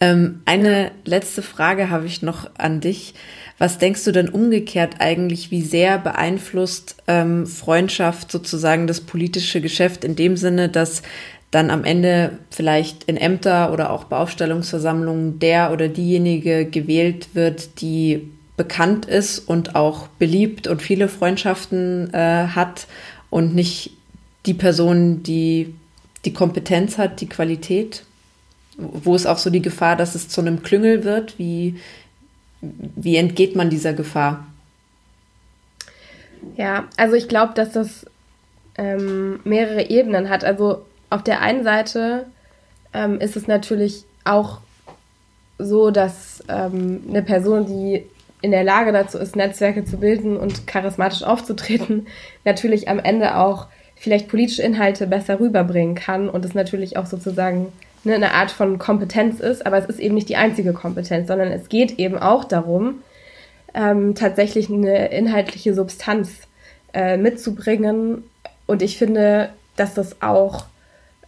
Ähm, 0.00 0.40
eine 0.46 0.90
letzte 1.04 1.42
Frage 1.42 1.90
habe 1.90 2.06
ich 2.06 2.22
noch 2.22 2.50
an 2.58 2.80
dich. 2.80 3.14
Was 3.58 3.78
denkst 3.78 4.02
du 4.04 4.12
denn 4.12 4.28
umgekehrt 4.28 4.96
eigentlich, 4.98 5.50
wie 5.50 5.62
sehr 5.62 5.98
beeinflusst 5.98 6.96
ähm, 7.06 7.46
Freundschaft 7.46 8.32
sozusagen 8.32 8.86
das 8.86 9.02
politische 9.02 9.60
Geschäft 9.60 10.04
in 10.04 10.16
dem 10.16 10.36
Sinne, 10.36 10.68
dass 10.68 11.02
dann 11.52 11.70
am 11.70 11.84
Ende 11.84 12.38
vielleicht 12.50 13.04
in 13.04 13.16
Ämter 13.16 13.72
oder 13.72 13.90
auch 13.90 14.04
Beaufstellungsversammlungen 14.04 15.38
der 15.38 15.70
oder 15.70 15.88
diejenige 15.88 16.64
gewählt 16.64 17.28
wird, 17.34 17.80
die 17.82 18.28
bekannt 18.56 19.04
ist 19.04 19.38
und 19.38 19.74
auch 19.74 20.08
beliebt 20.18 20.66
und 20.66 20.82
viele 20.82 21.08
Freundschaften 21.08 22.12
äh, 22.14 22.48
hat 22.48 22.86
und 23.28 23.54
nicht 23.54 23.92
die 24.46 24.54
Person, 24.54 25.22
die 25.22 25.74
die 26.24 26.32
Kompetenz 26.32 26.96
hat, 26.96 27.20
die 27.20 27.28
Qualität? 27.28 28.04
Wo 28.78 29.14
ist 29.14 29.26
auch 29.26 29.38
so 29.38 29.50
die 29.50 29.62
Gefahr, 29.62 29.96
dass 29.96 30.14
es 30.14 30.28
zu 30.30 30.40
einem 30.40 30.62
Klüngel 30.62 31.04
wird? 31.04 31.38
Wie, 31.38 31.76
wie 32.60 33.16
entgeht 33.16 33.56
man 33.56 33.68
dieser 33.68 33.92
Gefahr? 33.92 34.46
Ja, 36.56 36.88
also 36.96 37.14
ich 37.14 37.28
glaube, 37.28 37.52
dass 37.54 37.72
das 37.72 38.06
ähm, 38.76 39.40
mehrere 39.44 39.90
Ebenen 39.90 40.30
hat. 40.30 40.44
Also 40.44 40.84
auf 41.12 41.22
der 41.22 41.40
einen 41.40 41.62
Seite 41.62 42.26
ähm, 42.94 43.20
ist 43.20 43.36
es 43.36 43.46
natürlich 43.46 44.04
auch 44.24 44.58
so, 45.58 45.90
dass 45.90 46.42
ähm, 46.48 47.04
eine 47.08 47.22
Person, 47.22 47.66
die 47.66 48.06
in 48.40 48.50
der 48.50 48.64
Lage 48.64 48.92
dazu 48.92 49.18
ist, 49.18 49.36
Netzwerke 49.36 49.84
zu 49.84 49.98
bilden 49.98 50.36
und 50.36 50.66
charismatisch 50.66 51.22
aufzutreten, 51.22 52.06
natürlich 52.44 52.88
am 52.88 52.98
Ende 52.98 53.36
auch 53.36 53.66
vielleicht 53.94 54.28
politische 54.28 54.62
Inhalte 54.62 55.06
besser 55.06 55.38
rüberbringen 55.38 55.94
kann 55.94 56.28
und 56.28 56.44
es 56.44 56.54
natürlich 56.54 56.96
auch 56.96 57.06
sozusagen 57.06 57.72
ne, 58.04 58.14
eine 58.14 58.32
Art 58.32 58.50
von 58.50 58.78
Kompetenz 58.78 59.38
ist, 59.38 59.64
aber 59.64 59.78
es 59.78 59.86
ist 59.86 60.00
eben 60.00 60.14
nicht 60.14 60.28
die 60.28 60.36
einzige 60.36 60.72
Kompetenz, 60.72 61.28
sondern 61.28 61.52
es 61.52 61.68
geht 61.68 61.98
eben 61.98 62.18
auch 62.18 62.44
darum, 62.44 63.02
ähm, 63.74 64.14
tatsächlich 64.14 64.70
eine 64.70 65.08
inhaltliche 65.08 65.74
Substanz 65.74 66.48
äh, 66.94 67.16
mitzubringen. 67.16 68.24
Und 68.66 68.82
ich 68.82 68.98
finde, 68.98 69.50
dass 69.76 69.94
das 69.94 70.20
auch 70.20 70.66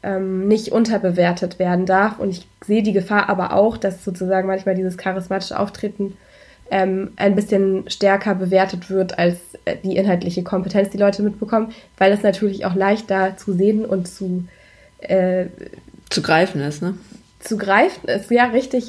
ähm, 0.05 0.47
nicht 0.47 0.71
unterbewertet 0.71 1.59
werden 1.59 1.87
darf. 1.87 2.19
Und 2.19 2.31
ich 2.31 2.47
sehe 2.65 2.83
die 2.83 2.93
Gefahr 2.93 3.29
aber 3.29 3.55
auch, 3.55 3.77
dass 3.77 4.05
sozusagen 4.05 4.47
manchmal 4.47 4.75
dieses 4.75 4.99
charismatische 4.99 5.59
Auftreten 5.59 6.17
ähm, 6.71 7.13
ein 7.17 7.35
bisschen 7.35 7.89
stärker 7.91 8.35
bewertet 8.35 8.91
wird 8.91 9.19
als 9.19 9.37
äh, 9.65 9.77
die 9.83 9.97
inhaltliche 9.97 10.43
Kompetenz, 10.43 10.91
die 10.91 10.99
Leute 10.99 11.23
mitbekommen, 11.23 11.73
weil 11.99 12.13
es 12.13 12.23
natürlich 12.23 12.65
auch 12.67 12.75
leichter 12.75 13.37
zu 13.37 13.53
sehen 13.55 13.85
und 13.85 14.07
zu 14.07 14.45
äh, 15.01 15.47
zu 16.11 16.23
greifen 16.23 16.61
ist, 16.61 16.83
ne? 16.83 16.95
Zu 17.41 17.57
greifen 17.57 18.09
ist, 18.09 18.31
ja, 18.31 18.45
richtig. 18.47 18.87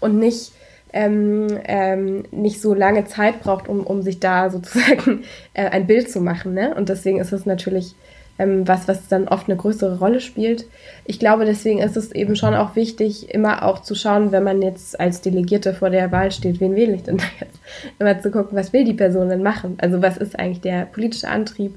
Und 0.00 0.18
nicht, 0.18 0.52
ähm, 0.92 1.48
ähm, 1.64 2.24
nicht 2.30 2.60
so 2.60 2.72
lange 2.72 3.04
Zeit 3.04 3.40
braucht, 3.40 3.68
um, 3.68 3.86
um 3.86 4.02
sich 4.02 4.20
da 4.20 4.48
sozusagen 4.48 5.24
äh, 5.54 5.66
ein 5.68 5.86
Bild 5.86 6.10
zu 6.10 6.20
machen. 6.20 6.54
Ne? 6.54 6.74
Und 6.74 6.88
deswegen 6.88 7.20
ist 7.20 7.32
es 7.32 7.44
natürlich 7.46 7.94
was, 8.38 8.86
was 8.86 9.08
dann 9.08 9.28
oft 9.28 9.48
eine 9.48 9.56
größere 9.56 9.98
Rolle 9.98 10.20
spielt. 10.20 10.66
Ich 11.04 11.18
glaube, 11.18 11.44
deswegen 11.44 11.80
ist 11.80 11.96
es 11.96 12.12
eben 12.12 12.36
schon 12.36 12.54
auch 12.54 12.76
wichtig, 12.76 13.34
immer 13.34 13.64
auch 13.64 13.80
zu 13.82 13.94
schauen, 13.94 14.30
wenn 14.30 14.44
man 14.44 14.62
jetzt 14.62 14.98
als 14.98 15.20
Delegierte 15.20 15.74
vor 15.74 15.90
der 15.90 16.12
Wahl 16.12 16.30
steht, 16.30 16.60
wen 16.60 16.76
wähle 16.76 16.94
ich 16.94 17.02
denn 17.02 17.18
da 17.18 17.24
jetzt? 17.40 17.58
Immer 17.98 18.20
zu 18.20 18.30
gucken, 18.30 18.56
was 18.56 18.72
will 18.72 18.84
die 18.84 18.94
Person 18.94 19.28
denn 19.28 19.42
machen? 19.42 19.76
Also 19.80 20.00
was 20.02 20.16
ist 20.16 20.38
eigentlich 20.38 20.60
der 20.60 20.86
politische 20.86 21.28
Antrieb? 21.28 21.76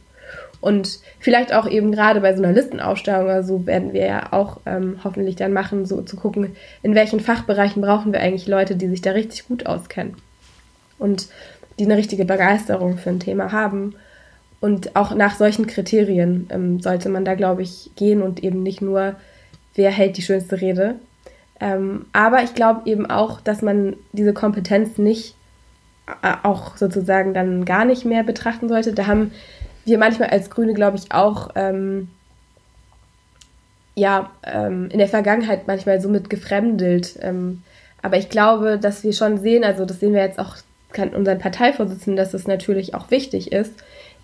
Und 0.62 1.00
vielleicht 1.20 1.54
auch 1.54 1.68
eben 1.68 1.92
gerade 1.92 2.22
bei 2.22 2.36
so 2.36 2.44
einer 2.44 2.54
Listenaufstellung 2.54 3.26
oder 3.26 3.44
so 3.44 3.66
werden 3.66 3.94
wir 3.94 4.06
ja 4.06 4.28
auch 4.32 4.60
ähm, 4.68 5.00
hoffentlich 5.04 5.36
dann 5.36 5.54
machen, 5.54 5.88
so 5.88 6.04
zu 6.04 6.16
gucken, 6.16 6.56
in 6.84 6.94
welchen 6.94 7.20
Fachbereichen 7.20 7.82
brauchen 7.82 8.14
wir 8.14 8.20
eigentlich 8.20 8.48
Leute, 8.48 8.76
die 8.76 8.88
sich 8.88 9.02
da 9.02 9.12
richtig 9.12 9.48
gut 9.48 9.66
auskennen 9.66 10.16
und 11.00 11.28
die 11.80 11.86
eine 11.86 11.98
richtige 11.98 12.26
Begeisterung 12.26 13.00
für 13.00 13.10
ein 13.10 13.20
Thema 13.20 13.52
haben. 13.52 13.96
Und 14.62 14.96
auch 14.96 15.14
nach 15.16 15.36
solchen 15.36 15.68
Kriterien 15.68 16.48
ähm, 16.52 16.80
sollte 16.80 17.10
man 17.10 17.26
da, 17.26 17.34
glaube 17.34 17.64
ich, 17.64 17.92
gehen 17.96 18.22
und 18.22 18.44
eben 18.44 18.64
nicht 18.64 18.82
nur, 18.82 19.16
wer 19.74 19.90
hält 19.90 20.18
die 20.18 20.22
schönste 20.22 20.62
Rede. 20.62 20.96
Ähm, 21.60 22.06
aber 22.14 22.44
ich 22.44 22.54
glaube 22.54 22.90
eben 22.90 23.10
auch, 23.10 23.42
dass 23.42 23.64
man 23.64 23.96
diese 24.14 24.34
Kompetenz 24.34 25.00
nicht 25.00 25.36
äh, 26.22 26.34
auch 26.44 26.78
sozusagen 26.78 27.34
dann 27.34 27.66
gar 27.66 27.86
nicht 27.86 28.06
mehr 28.06 28.24
betrachten 28.24 28.70
sollte. 28.70 28.94
Da 28.94 29.08
haben 29.08 29.32
wir 29.84 29.98
manchmal 29.98 30.30
als 30.30 30.52
Grüne, 30.52 30.76
glaube 30.76 30.98
ich, 30.98 31.12
auch 31.12 31.50
ähm, 31.56 32.10
ja, 33.96 34.30
ähm, 34.44 34.90
in 34.92 35.00
der 35.00 35.08
Vergangenheit 35.08 35.68
manchmal 35.68 36.00
so 36.02 36.08
mit 36.08 36.30
gefremdelt. 36.30 37.18
Ähm, 37.22 37.64
aber 38.04 38.18
ich 38.18 38.30
glaube, 38.30 38.78
dass 38.80 39.04
wir 39.04 39.14
schon 39.14 39.40
sehen, 39.40 39.64
also 39.64 39.86
das 39.86 40.00
sehen 40.00 40.14
wir 40.14 40.22
jetzt 40.22 40.40
auch 40.40 40.56
unseren 41.16 41.40
Parteivorsitzenden, 41.40 42.16
dass 42.16 42.34
es 42.34 42.48
natürlich 42.48 42.94
auch 42.94 43.12
wichtig 43.12 43.52
ist, 43.52 43.74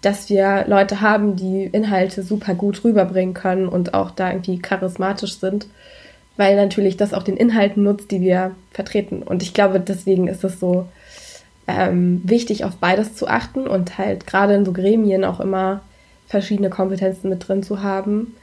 dass 0.02 0.30
wir 0.30 0.66
Leute 0.68 1.02
haben, 1.02 1.36
die 1.36 1.66
Inhalte 1.66 2.24
super 2.24 2.54
gut 2.54 2.84
rüberbringen 2.84 3.34
können 3.34 3.68
und 3.68 3.94
auch 3.94 4.12
da 4.12 4.30
irgendwie 4.32 4.60
charismatisch 4.60 5.40
sind, 5.40 5.68
weil 6.38 6.56
natürlich 6.56 6.98
das 6.98 7.14
auch 7.14 7.24
den 7.24 7.38
Inhalten 7.38 7.84
nutzt, 7.84 8.12
die 8.12 8.22
wir 8.22 8.52
vertreten. 8.72 9.24
Und 9.24 9.42
ich 9.42 9.54
glaube, 9.54 9.80
deswegen 9.80 10.28
ist 10.28 10.44
es 10.44 10.60
so 10.60 10.88
ähm, 11.68 12.22
wichtig, 12.24 12.64
auf 12.64 12.76
beides 12.78 13.16
zu 13.16 13.28
achten 13.28 13.68
und 13.68 13.98
halt 13.98 14.28
gerade 14.28 14.54
in 14.54 14.66
so 14.66 14.72
Gremien 14.72 15.26
auch 15.26 15.40
immer 15.40 15.82
verschiedene 16.28 16.70
Kompetenzen 16.70 17.30
mit 17.30 17.48
drin 17.48 17.64
zu 17.64 17.82
haben, 17.82 18.36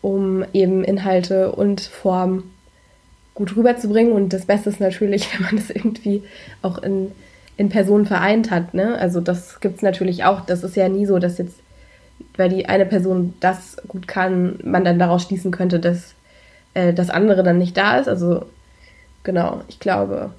um 0.00 0.44
eben 0.52 0.84
Inhalte 0.84 1.52
und 1.52 1.80
Form 1.80 2.44
gut 3.34 3.56
rüberzubringen. 3.56 4.12
Und 4.12 4.32
das 4.32 4.46
Beste 4.46 4.70
ist 4.70 4.80
natürlich, 4.80 5.32
wenn 5.34 5.42
man 5.42 5.56
das 5.56 5.70
irgendwie 5.70 6.22
auch 6.62 6.78
in, 6.78 7.12
in 7.56 7.68
Personen 7.68 8.06
vereint 8.06 8.50
hat. 8.50 8.74
Ne? 8.74 8.98
Also 8.98 9.20
das 9.20 9.60
gibt 9.60 9.76
es 9.76 9.82
natürlich 9.82 10.24
auch. 10.24 10.40
Das 10.42 10.64
ist 10.64 10.76
ja 10.76 10.88
nie 10.88 11.06
so, 11.06 11.18
dass 11.18 11.38
jetzt, 11.38 11.60
weil 12.36 12.48
die 12.48 12.66
eine 12.66 12.86
Person 12.86 13.34
das 13.40 13.76
gut 13.88 14.08
kann, 14.08 14.58
man 14.64 14.84
dann 14.84 14.98
daraus 14.98 15.22
schließen 15.22 15.50
könnte, 15.50 15.78
dass 15.80 16.14
äh, 16.74 16.92
das 16.92 17.10
andere 17.10 17.42
dann 17.42 17.58
nicht 17.58 17.76
da 17.76 17.98
ist. 17.98 18.08
Also 18.08 18.46
genau, 19.22 19.62
ich 19.68 19.78
glaube, 19.78 20.30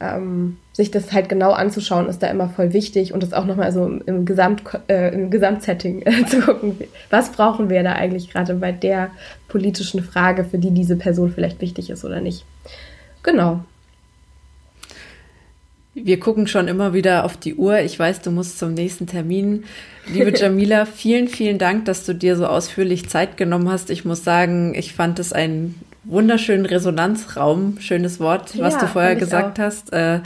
ähm, 0.00 0.56
sich 0.72 0.90
das 0.90 1.12
halt 1.12 1.28
genau 1.28 1.52
anzuschauen, 1.52 2.08
ist 2.08 2.22
da 2.22 2.28
immer 2.28 2.48
voll 2.48 2.72
wichtig 2.72 3.12
und 3.12 3.22
das 3.22 3.32
auch 3.32 3.44
nochmal 3.44 3.70
so 3.70 3.86
im, 3.86 4.24
Gesamt, 4.24 4.62
äh, 4.88 5.14
im 5.14 5.30
Gesamtsetting 5.30 6.02
äh, 6.02 6.24
zu 6.26 6.40
gucken, 6.40 6.76
was 7.10 7.30
brauchen 7.32 7.68
wir 7.68 7.82
da 7.82 7.92
eigentlich 7.92 8.30
gerade 8.30 8.54
bei 8.54 8.72
der 8.72 9.10
politischen 9.48 10.02
Frage, 10.02 10.44
für 10.44 10.58
die 10.58 10.70
diese 10.70 10.96
Person 10.96 11.32
vielleicht 11.32 11.60
wichtig 11.60 11.90
ist 11.90 12.04
oder 12.04 12.20
nicht. 12.20 12.44
Genau. 13.22 13.60
Wir 16.04 16.20
gucken 16.20 16.46
schon 16.46 16.68
immer 16.68 16.92
wieder 16.92 17.24
auf 17.24 17.36
die 17.36 17.54
Uhr. 17.54 17.80
Ich 17.80 17.98
weiß, 17.98 18.22
du 18.22 18.30
musst 18.30 18.58
zum 18.58 18.74
nächsten 18.74 19.06
Termin. 19.06 19.64
Liebe 20.06 20.32
Jamila, 20.36 20.86
vielen, 20.86 21.28
vielen 21.28 21.58
Dank, 21.58 21.84
dass 21.84 22.04
du 22.04 22.14
dir 22.14 22.36
so 22.36 22.46
ausführlich 22.46 23.08
Zeit 23.08 23.36
genommen 23.36 23.70
hast. 23.70 23.90
Ich 23.90 24.04
muss 24.04 24.24
sagen, 24.24 24.74
ich 24.74 24.94
fand 24.94 25.18
es 25.18 25.32
ein 25.32 25.74
wunderschönen 26.04 26.66
Resonanzraum, 26.66 27.78
schönes 27.80 28.20
Wort, 28.20 28.58
was 28.58 28.74
ja, 28.74 28.80
du 28.80 28.86
vorher 28.86 29.16
gesagt 29.16 29.58
auch. 29.58 29.64
hast. 29.64 29.92
Äh, 29.92 30.20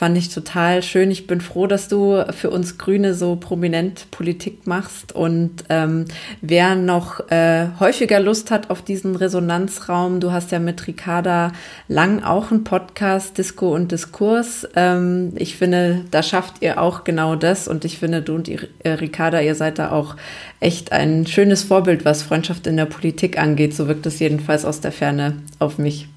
fand 0.00 0.16
ich 0.16 0.30
total 0.30 0.82
schön. 0.82 1.10
Ich 1.10 1.26
bin 1.26 1.42
froh, 1.42 1.66
dass 1.66 1.86
du 1.86 2.24
für 2.30 2.48
uns 2.48 2.78
Grüne 2.78 3.12
so 3.12 3.36
prominent 3.36 4.10
Politik 4.10 4.66
machst. 4.66 5.14
Und 5.14 5.64
ähm, 5.68 6.06
wer 6.40 6.74
noch 6.74 7.28
äh, 7.28 7.66
häufiger 7.78 8.18
Lust 8.18 8.50
hat 8.50 8.70
auf 8.70 8.80
diesen 8.80 9.14
Resonanzraum, 9.14 10.20
du 10.20 10.32
hast 10.32 10.52
ja 10.52 10.58
mit 10.58 10.86
Ricarda 10.86 11.52
Lang 11.86 12.22
auch 12.22 12.50
einen 12.50 12.64
Podcast, 12.64 13.36
Disco 13.36 13.74
und 13.74 13.92
Diskurs. 13.92 14.66
Ähm, 14.74 15.34
ich 15.36 15.56
finde, 15.56 16.06
da 16.10 16.22
schafft 16.22 16.62
ihr 16.62 16.80
auch 16.80 17.04
genau 17.04 17.36
das. 17.36 17.68
Und 17.68 17.84
ich 17.84 17.98
finde, 17.98 18.22
du 18.22 18.36
und 18.36 18.48
ihr, 18.48 18.68
äh, 18.78 18.92
Ricarda, 18.92 19.42
ihr 19.42 19.54
seid 19.54 19.78
da 19.78 19.92
auch 19.92 20.16
echt 20.60 20.92
ein 20.92 21.26
schönes 21.26 21.64
Vorbild, 21.64 22.06
was 22.06 22.22
Freundschaft 22.22 22.66
in 22.66 22.78
der 22.78 22.86
Politik 22.86 23.38
angeht. 23.38 23.74
So 23.74 23.86
wirkt 23.86 24.06
es 24.06 24.18
jedenfalls 24.18 24.64
aus 24.64 24.80
der 24.80 24.92
Ferne 24.92 25.42
auf 25.58 25.76
mich. 25.76 26.08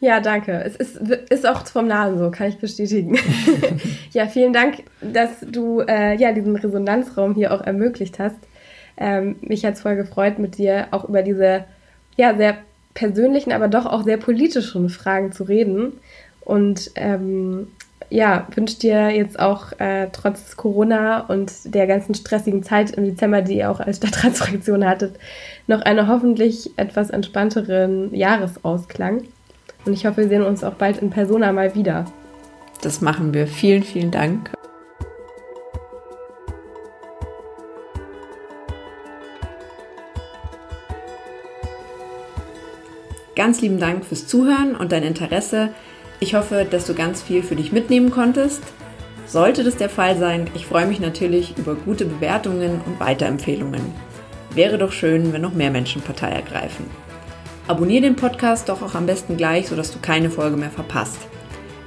Ja, 0.00 0.20
danke. 0.20 0.52
Es 0.64 0.76
ist, 0.76 0.96
ist 0.96 1.46
auch 1.46 1.66
vom 1.66 1.88
Namen 1.88 2.18
so, 2.18 2.30
kann 2.30 2.48
ich 2.48 2.58
bestätigen. 2.58 3.18
ja, 4.12 4.26
vielen 4.28 4.52
Dank, 4.52 4.84
dass 5.00 5.40
du 5.40 5.80
äh, 5.80 6.16
ja, 6.16 6.32
diesen 6.32 6.54
Resonanzraum 6.54 7.34
hier 7.34 7.52
auch 7.52 7.62
ermöglicht 7.62 8.18
hast. 8.20 8.36
Ähm, 8.96 9.36
mich 9.40 9.64
hat 9.64 9.74
es 9.74 9.80
voll 9.80 9.96
gefreut, 9.96 10.38
mit 10.38 10.58
dir 10.58 10.88
auch 10.92 11.08
über 11.08 11.22
diese 11.22 11.64
ja, 12.16 12.36
sehr 12.36 12.58
persönlichen, 12.94 13.52
aber 13.52 13.68
doch 13.68 13.86
auch 13.86 14.04
sehr 14.04 14.18
politischen 14.18 14.88
Fragen 14.88 15.32
zu 15.32 15.44
reden. 15.44 15.92
Und 16.40 16.92
ähm, 16.94 17.68
ja, 18.10 18.46
wünsche 18.54 18.78
dir 18.78 19.10
jetzt 19.10 19.38
auch 19.38 19.72
äh, 19.80 20.08
trotz 20.12 20.56
Corona 20.56 21.26
und 21.26 21.74
der 21.74 21.86
ganzen 21.86 22.14
stressigen 22.14 22.62
Zeit 22.62 22.92
im 22.92 23.04
Dezember, 23.04 23.42
die 23.42 23.58
ihr 23.58 23.70
auch 23.70 23.80
als 23.80 23.98
Stadtratsfraktion 23.98 24.86
hattet, 24.86 25.18
noch 25.66 25.82
einen 25.82 26.08
hoffentlich 26.08 26.70
etwas 26.76 27.10
entspannteren 27.10 28.14
Jahresausklang. 28.14 29.24
Und 29.88 29.94
ich 29.94 30.04
hoffe, 30.04 30.18
wir 30.18 30.28
sehen 30.28 30.42
uns 30.42 30.62
auch 30.64 30.74
bald 30.74 30.98
in 30.98 31.08
Persona 31.08 31.50
mal 31.50 31.74
wieder. 31.74 32.04
Das 32.82 33.00
machen 33.00 33.32
wir. 33.32 33.46
Vielen, 33.46 33.82
vielen 33.82 34.10
Dank. 34.10 34.50
Ganz 43.34 43.62
lieben 43.62 43.80
Dank 43.80 44.04
fürs 44.04 44.26
Zuhören 44.26 44.76
und 44.76 44.92
dein 44.92 45.04
Interesse. 45.04 45.70
Ich 46.20 46.34
hoffe, 46.34 46.66
dass 46.70 46.86
du 46.86 46.92
ganz 46.92 47.22
viel 47.22 47.42
für 47.42 47.56
dich 47.56 47.72
mitnehmen 47.72 48.10
konntest. 48.10 48.62
Sollte 49.24 49.64
das 49.64 49.76
der 49.76 49.88
Fall 49.88 50.18
sein, 50.18 50.50
ich 50.54 50.66
freue 50.66 50.86
mich 50.86 51.00
natürlich 51.00 51.56
über 51.56 51.74
gute 51.74 52.04
Bewertungen 52.04 52.82
und 52.84 53.00
Weiterempfehlungen. 53.00 53.80
Wäre 54.50 54.76
doch 54.76 54.92
schön, 54.92 55.32
wenn 55.32 55.40
noch 55.40 55.54
mehr 55.54 55.70
Menschen 55.70 56.02
Partei 56.02 56.28
ergreifen. 56.28 57.07
Abonnier 57.68 58.00
den 58.00 58.16
Podcast 58.16 58.70
doch 58.70 58.80
auch 58.80 58.94
am 58.94 59.04
besten 59.04 59.36
gleich, 59.36 59.68
sodass 59.68 59.92
du 59.92 59.98
keine 59.98 60.30
Folge 60.30 60.56
mehr 60.56 60.70
verpasst. 60.70 61.18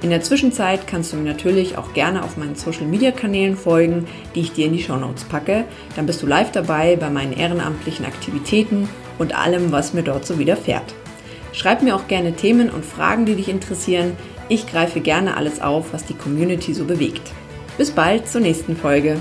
In 0.00 0.10
der 0.10 0.22
Zwischenzeit 0.22 0.86
kannst 0.86 1.12
du 1.12 1.16
mir 1.16 1.24
natürlich 1.24 1.76
auch 1.76 1.92
gerne 1.92 2.22
auf 2.22 2.36
meinen 2.36 2.54
Social 2.54 2.86
Media 2.86 3.10
Kanälen 3.10 3.56
folgen, 3.56 4.06
die 4.36 4.42
ich 4.42 4.52
dir 4.52 4.66
in 4.66 4.74
die 4.74 4.82
Show 4.82 4.96
Notes 4.96 5.24
packe. 5.24 5.64
Dann 5.96 6.06
bist 6.06 6.22
du 6.22 6.28
live 6.28 6.52
dabei 6.52 6.94
bei 6.94 7.10
meinen 7.10 7.32
ehrenamtlichen 7.32 8.06
Aktivitäten 8.06 8.88
und 9.18 9.36
allem, 9.36 9.72
was 9.72 9.92
mir 9.92 10.04
dort 10.04 10.24
so 10.24 10.38
widerfährt. 10.38 10.94
Schreib 11.52 11.82
mir 11.82 11.96
auch 11.96 12.06
gerne 12.06 12.34
Themen 12.34 12.70
und 12.70 12.84
Fragen, 12.84 13.26
die 13.26 13.34
dich 13.34 13.48
interessieren. 13.48 14.16
Ich 14.48 14.68
greife 14.68 15.00
gerne 15.00 15.36
alles 15.36 15.60
auf, 15.60 15.92
was 15.92 16.04
die 16.04 16.14
Community 16.14 16.74
so 16.74 16.84
bewegt. 16.84 17.32
Bis 17.76 17.90
bald 17.90 18.28
zur 18.28 18.40
nächsten 18.40 18.76
Folge. 18.76 19.18